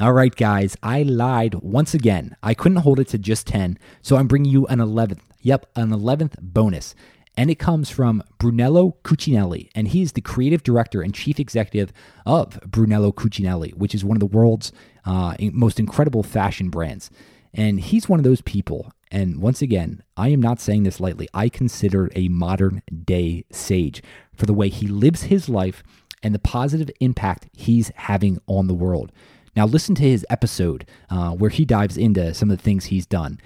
All 0.00 0.12
right, 0.12 0.34
guys, 0.34 0.76
I 0.82 1.02
lied 1.02 1.54
once 1.56 1.92
again. 1.92 2.36
I 2.42 2.54
couldn't 2.54 2.78
hold 2.78 3.00
it 3.00 3.08
to 3.08 3.18
just 3.18 3.48
10, 3.48 3.78
so 4.00 4.16
I'm 4.16 4.28
bringing 4.28 4.52
you 4.52 4.66
an 4.66 4.78
11th. 4.78 5.20
Yep, 5.40 5.66
an 5.74 5.90
11th 5.90 6.38
bonus. 6.40 6.94
And 7.36 7.50
it 7.50 7.58
comes 7.58 7.90
from 7.90 8.22
Brunello 8.38 8.96
Cucinelli, 9.04 9.70
and 9.74 9.88
he 9.88 10.02
is 10.02 10.12
the 10.12 10.20
creative 10.20 10.62
director 10.62 11.02
and 11.02 11.14
chief 11.14 11.40
executive 11.40 11.92
of 12.26 12.60
Brunello 12.66 13.10
Cucinelli, 13.10 13.74
which 13.74 13.94
is 13.94 14.04
one 14.04 14.16
of 14.16 14.20
the 14.20 14.26
world's 14.26 14.70
uh, 15.04 15.34
most 15.52 15.80
incredible 15.80 16.22
fashion 16.22 16.68
brands. 16.68 17.10
And 17.54 17.80
he's 17.80 18.08
one 18.08 18.20
of 18.20 18.24
those 18.24 18.42
people, 18.42 18.92
And 19.10 19.40
once 19.40 19.62
again, 19.62 20.02
I 20.16 20.28
am 20.28 20.40
not 20.40 20.60
saying 20.60 20.82
this 20.82 21.00
lightly. 21.00 21.28
I 21.32 21.48
consider 21.48 22.10
a 22.14 22.28
modern 22.28 22.82
day 23.04 23.44
sage 23.50 24.02
for 24.34 24.46
the 24.46 24.52
way 24.52 24.68
he 24.68 24.86
lives 24.86 25.22
his 25.24 25.48
life 25.48 25.82
and 26.22 26.34
the 26.34 26.38
positive 26.38 26.90
impact 27.00 27.48
he's 27.52 27.90
having 27.94 28.38
on 28.46 28.66
the 28.66 28.74
world. 28.74 29.12
Now, 29.56 29.66
listen 29.66 29.94
to 29.96 30.02
his 30.02 30.24
episode 30.30 30.86
uh, 31.10 31.30
where 31.32 31.50
he 31.50 31.64
dives 31.64 31.96
into 31.96 32.32
some 32.34 32.50
of 32.50 32.56
the 32.56 32.62
things 32.62 32.86
he's 32.86 33.06
done. 33.06 33.40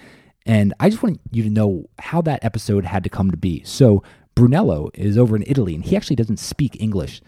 And 0.45 0.75
I 0.81 0.91
just 0.91 1.03
want 1.03 1.21
you 1.31 1.43
to 1.45 1.51
know 1.51 1.89
how 1.99 2.21
that 2.23 2.45
episode 2.45 2.85
had 2.85 3.05
to 3.05 3.11
come 3.11 3.31
to 3.31 3.37
be. 3.37 3.63
So, 3.65 4.03
Brunello 4.35 4.91
is 4.95 5.17
over 5.17 5.37
in 5.37 5.45
Italy 5.47 5.75
and 5.75 5.85
he 5.85 5.97
actually 5.97 6.17
doesn't 6.17 6.39
speak 6.39 6.81
English. 6.81 7.23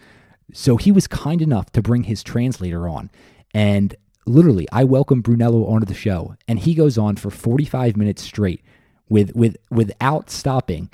So, 0.53 0.77
he 0.77 0.91
was 0.91 1.07
kind 1.07 1.41
enough 1.41 1.71
to 1.71 1.81
bring 1.81 2.03
his 2.03 2.21
translator 2.23 2.87
on. 2.87 3.09
And 3.53 3.95
literally, 4.25 4.67
I 4.71 4.83
welcome 4.83 5.21
Brunello 5.21 5.65
onto 5.65 5.85
the 5.85 5.93
show, 5.93 6.35
and 6.47 6.59
he 6.59 6.73
goes 6.75 6.97
on 6.97 7.15
for 7.15 7.29
45 7.29 7.95
minutes 7.95 8.21
straight 8.21 8.61
with, 9.07 9.35
with, 9.35 9.55
without 9.69 10.29
stopping 10.29 10.89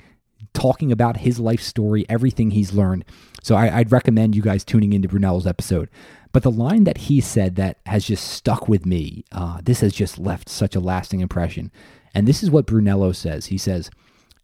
talking 0.54 0.92
about 0.92 1.18
his 1.18 1.40
life 1.40 1.60
story, 1.60 2.04
everything 2.08 2.50
he's 2.50 2.72
learned. 2.72 3.04
So 3.42 3.54
I, 3.54 3.78
would 3.78 3.92
recommend 3.92 4.36
you 4.36 4.42
guys 4.42 4.64
tuning 4.64 4.92
into 4.92 5.08
Brunello's 5.08 5.46
episode. 5.46 5.88
But 6.32 6.42
the 6.42 6.50
line 6.50 6.84
that 6.84 6.98
he 6.98 7.20
said 7.20 7.56
that 7.56 7.78
has 7.86 8.04
just 8.04 8.26
stuck 8.26 8.68
with 8.68 8.86
me, 8.86 9.24
uh, 9.32 9.60
this 9.62 9.80
has 9.80 9.92
just 9.92 10.18
left 10.18 10.48
such 10.48 10.74
a 10.74 10.80
lasting 10.80 11.20
impression. 11.20 11.70
And 12.14 12.26
this 12.26 12.42
is 12.42 12.50
what 12.50 12.66
Brunello 12.66 13.12
says. 13.12 13.46
He 13.46 13.58
says, 13.58 13.90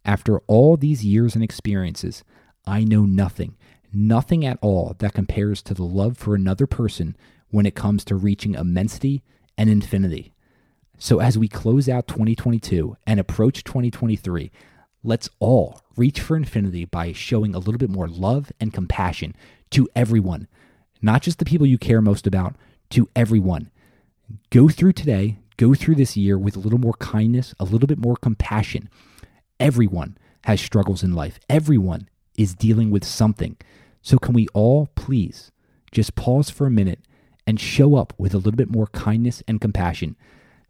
After 0.05 0.39
all 0.41 0.77
these 0.77 1.03
years 1.03 1.35
and 1.35 1.43
experiences, 1.43 2.23
I 2.65 2.83
know 2.83 3.05
nothing, 3.05 3.57
nothing 3.91 4.45
at 4.45 4.59
all 4.61 4.95
that 4.99 5.13
compares 5.13 5.61
to 5.63 5.73
the 5.73 5.83
love 5.83 6.17
for 6.17 6.35
another 6.35 6.67
person 6.67 7.15
when 7.49 7.65
it 7.65 7.75
comes 7.75 8.03
to 8.05 8.15
reaching 8.15 8.53
immensity 8.53 9.23
and 9.57 9.69
infinity. 9.69 10.33
So 10.99 11.19
as 11.19 11.37
we 11.37 11.47
close 11.47 11.87
out 11.87 12.07
2022 12.07 12.97
and 13.07 13.19
approach 13.19 13.63
2023, 13.63 14.51
let's 15.03 15.29
all 15.39 15.81
reach 15.95 16.19
for 16.19 16.35
infinity 16.35 16.85
by 16.85 17.11
showing 17.11 17.55
a 17.55 17.59
little 17.59 17.77
bit 17.77 17.89
more 17.89 18.07
love 18.07 18.51
and 18.59 18.73
compassion 18.73 19.35
to 19.71 19.87
everyone, 19.95 20.47
not 21.01 21.21
just 21.21 21.39
the 21.39 21.45
people 21.45 21.67
you 21.67 21.77
care 21.77 22.01
most 22.01 22.27
about, 22.27 22.55
to 22.89 23.09
everyone. 23.15 23.69
Go 24.49 24.69
through 24.69 24.93
today, 24.93 25.39
go 25.57 25.73
through 25.73 25.95
this 25.95 26.17
year 26.17 26.37
with 26.37 26.55
a 26.55 26.59
little 26.59 26.79
more 26.79 26.93
kindness, 26.93 27.53
a 27.59 27.63
little 27.63 27.87
bit 27.87 27.97
more 27.97 28.15
compassion. 28.15 28.89
Everyone 29.59 30.17
has 30.45 30.61
struggles 30.61 31.03
in 31.03 31.13
life, 31.13 31.39
everyone 31.49 32.09
is 32.37 32.55
dealing 32.55 32.89
with 32.89 33.03
something. 33.03 33.57
So, 34.01 34.17
can 34.17 34.33
we 34.33 34.47
all 34.53 34.87
please 34.95 35.51
just 35.91 36.15
pause 36.15 36.49
for 36.49 36.65
a 36.65 36.71
minute 36.71 36.99
and 37.45 37.59
show 37.59 37.95
up 37.95 38.13
with 38.17 38.33
a 38.33 38.37
little 38.37 38.53
bit 38.53 38.71
more 38.71 38.87
kindness 38.87 39.43
and 39.47 39.59
compassion? 39.59 40.15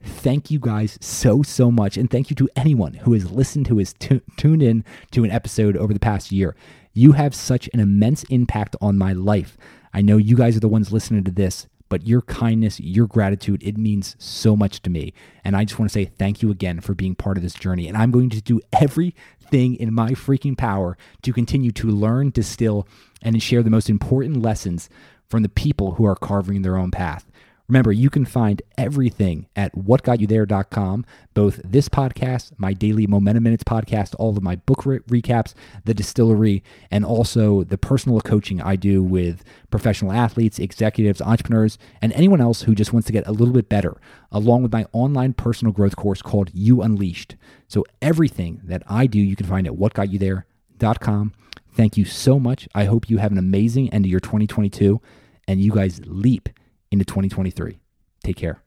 Thank 0.02 0.50
you 0.50 0.60
guys 0.60 0.98
so, 1.02 1.44
so 1.44 1.72
much. 1.72 1.98
And 1.98 2.10
thank 2.10 2.30
you 2.30 2.36
to 2.38 2.50
anyone 2.56 2.94
who 2.94 3.14
has 3.14 3.32
listened 3.32 3.66
to 3.68 3.78
has 3.80 3.94
t- 3.94 4.22
tuned 4.38 4.64
in 4.64 4.86
to 5.12 5.24
an 5.24 5.32
episode 5.32 5.76
over 5.76 5.94
the 5.94 6.00
past 6.00 6.32
year. 6.32 6.56
You 6.94 7.14
have 7.14 7.36
such 7.36 7.70
an 7.74 7.80
immense 7.80 8.24
impact 8.24 8.76
on 8.82 8.98
my 8.98 9.14
life. 9.14 9.58
I 9.94 10.02
know 10.02 10.18
you 10.18 10.36
guys 10.36 10.56
are 10.56 10.62
the 10.62 10.68
ones 10.68 10.92
listening 10.92 11.24
to 11.26 11.32
this, 11.32 11.68
but 11.90 12.08
your 12.08 12.22
kindness, 12.22 12.80
your 12.80 13.08
gratitude, 13.08 13.62
it 13.64 13.78
means 13.78 14.16
so 14.20 14.56
much 14.56 14.82
to 14.84 14.90
me. 14.90 15.14
And 15.44 15.56
I 15.56 15.66
just 15.66 15.80
want 15.80 15.90
to 15.90 15.94
say 15.94 16.06
thank 16.06 16.42
you 16.42 16.52
again 16.52 16.80
for 16.80 16.94
being 16.94 17.16
part 17.16 17.38
of 17.38 17.44
this 17.44 17.56
journey. 17.56 17.88
And 17.88 17.98
I'm 17.98 18.12
going 18.12 18.30
to 18.30 18.42
do 18.42 18.62
everything 18.72 19.76
in 19.76 19.94
my 19.94 20.12
freaking 20.12 20.58
power 20.58 20.98
to 21.24 21.34
continue 21.34 21.72
to 21.72 21.88
learn, 21.88 22.30
distill, 22.30 22.88
and 23.22 23.42
share 23.42 23.64
the 23.64 23.70
most 23.70 23.90
important 23.90 24.42
lessons 24.42 24.90
from 25.28 25.44
the 25.44 25.50
people 25.50 25.94
who 25.94 26.06
are 26.06 26.16
carving 26.16 26.62
their 26.62 26.78
own 26.78 26.92
path. 26.92 27.26
Remember, 27.70 27.92
you 27.92 28.10
can 28.10 28.26
find 28.26 28.64
everything 28.80 29.48
at 29.56 29.74
whatgotyouthere.com, 29.76 31.06
both 31.36 31.62
this 31.64 31.88
podcast, 31.88 32.52
my 32.58 32.74
daily 32.74 33.06
Momentum 33.06 33.44
Minutes 33.44 33.64
podcast, 33.64 34.16
all 34.18 34.36
of 34.36 34.42
my 34.42 34.56
book 34.56 34.88
re- 34.88 35.00
recaps, 35.02 35.54
the 35.86 35.94
distillery, 35.94 36.64
and 36.90 37.06
also 37.06 37.64
the 37.64 37.78
personal 37.78 38.20
coaching 38.22 38.60
I 38.60 38.76
do 38.76 39.04
with 39.04 39.44
professional 39.70 40.12
athletes, 40.12 40.58
executives, 40.58 41.22
entrepreneurs, 41.22 41.78
and 42.02 42.12
anyone 42.14 42.42
else 42.42 42.64
who 42.64 42.74
just 42.74 42.92
wants 42.92 43.06
to 43.06 43.14
get 43.14 43.28
a 43.28 43.32
little 43.32 43.54
bit 43.54 43.70
better, 43.70 44.02
along 44.32 44.64
with 44.64 44.74
my 44.74 44.88
online 44.92 45.34
personal 45.34 45.72
growth 45.72 45.96
course 45.96 46.24
called 46.24 46.50
You 46.52 46.82
Unleashed. 46.82 47.36
So 47.68 47.86
everything 48.02 48.62
that 48.64 48.82
I 48.88 49.06
do, 49.06 49.20
you 49.20 49.36
can 49.36 49.46
find 49.46 49.68
at 49.68 49.74
whatgotyouthere.com. 49.74 51.34
Thank 51.72 51.98
you 51.98 52.06
so 52.06 52.40
much. 52.40 52.68
I 52.74 52.86
hope 52.86 53.12
you 53.12 53.20
have 53.20 53.32
an 53.32 53.38
amazing 53.38 53.94
end 53.94 54.06
of 54.06 54.12
your 54.12 54.20
2022 54.20 55.00
and 55.48 55.62
you 55.62 55.72
guys 55.72 56.02
leap 56.06 56.50
into 56.92 57.06
2023. 57.06 57.80
Take 58.24 58.38
care. 58.38 58.64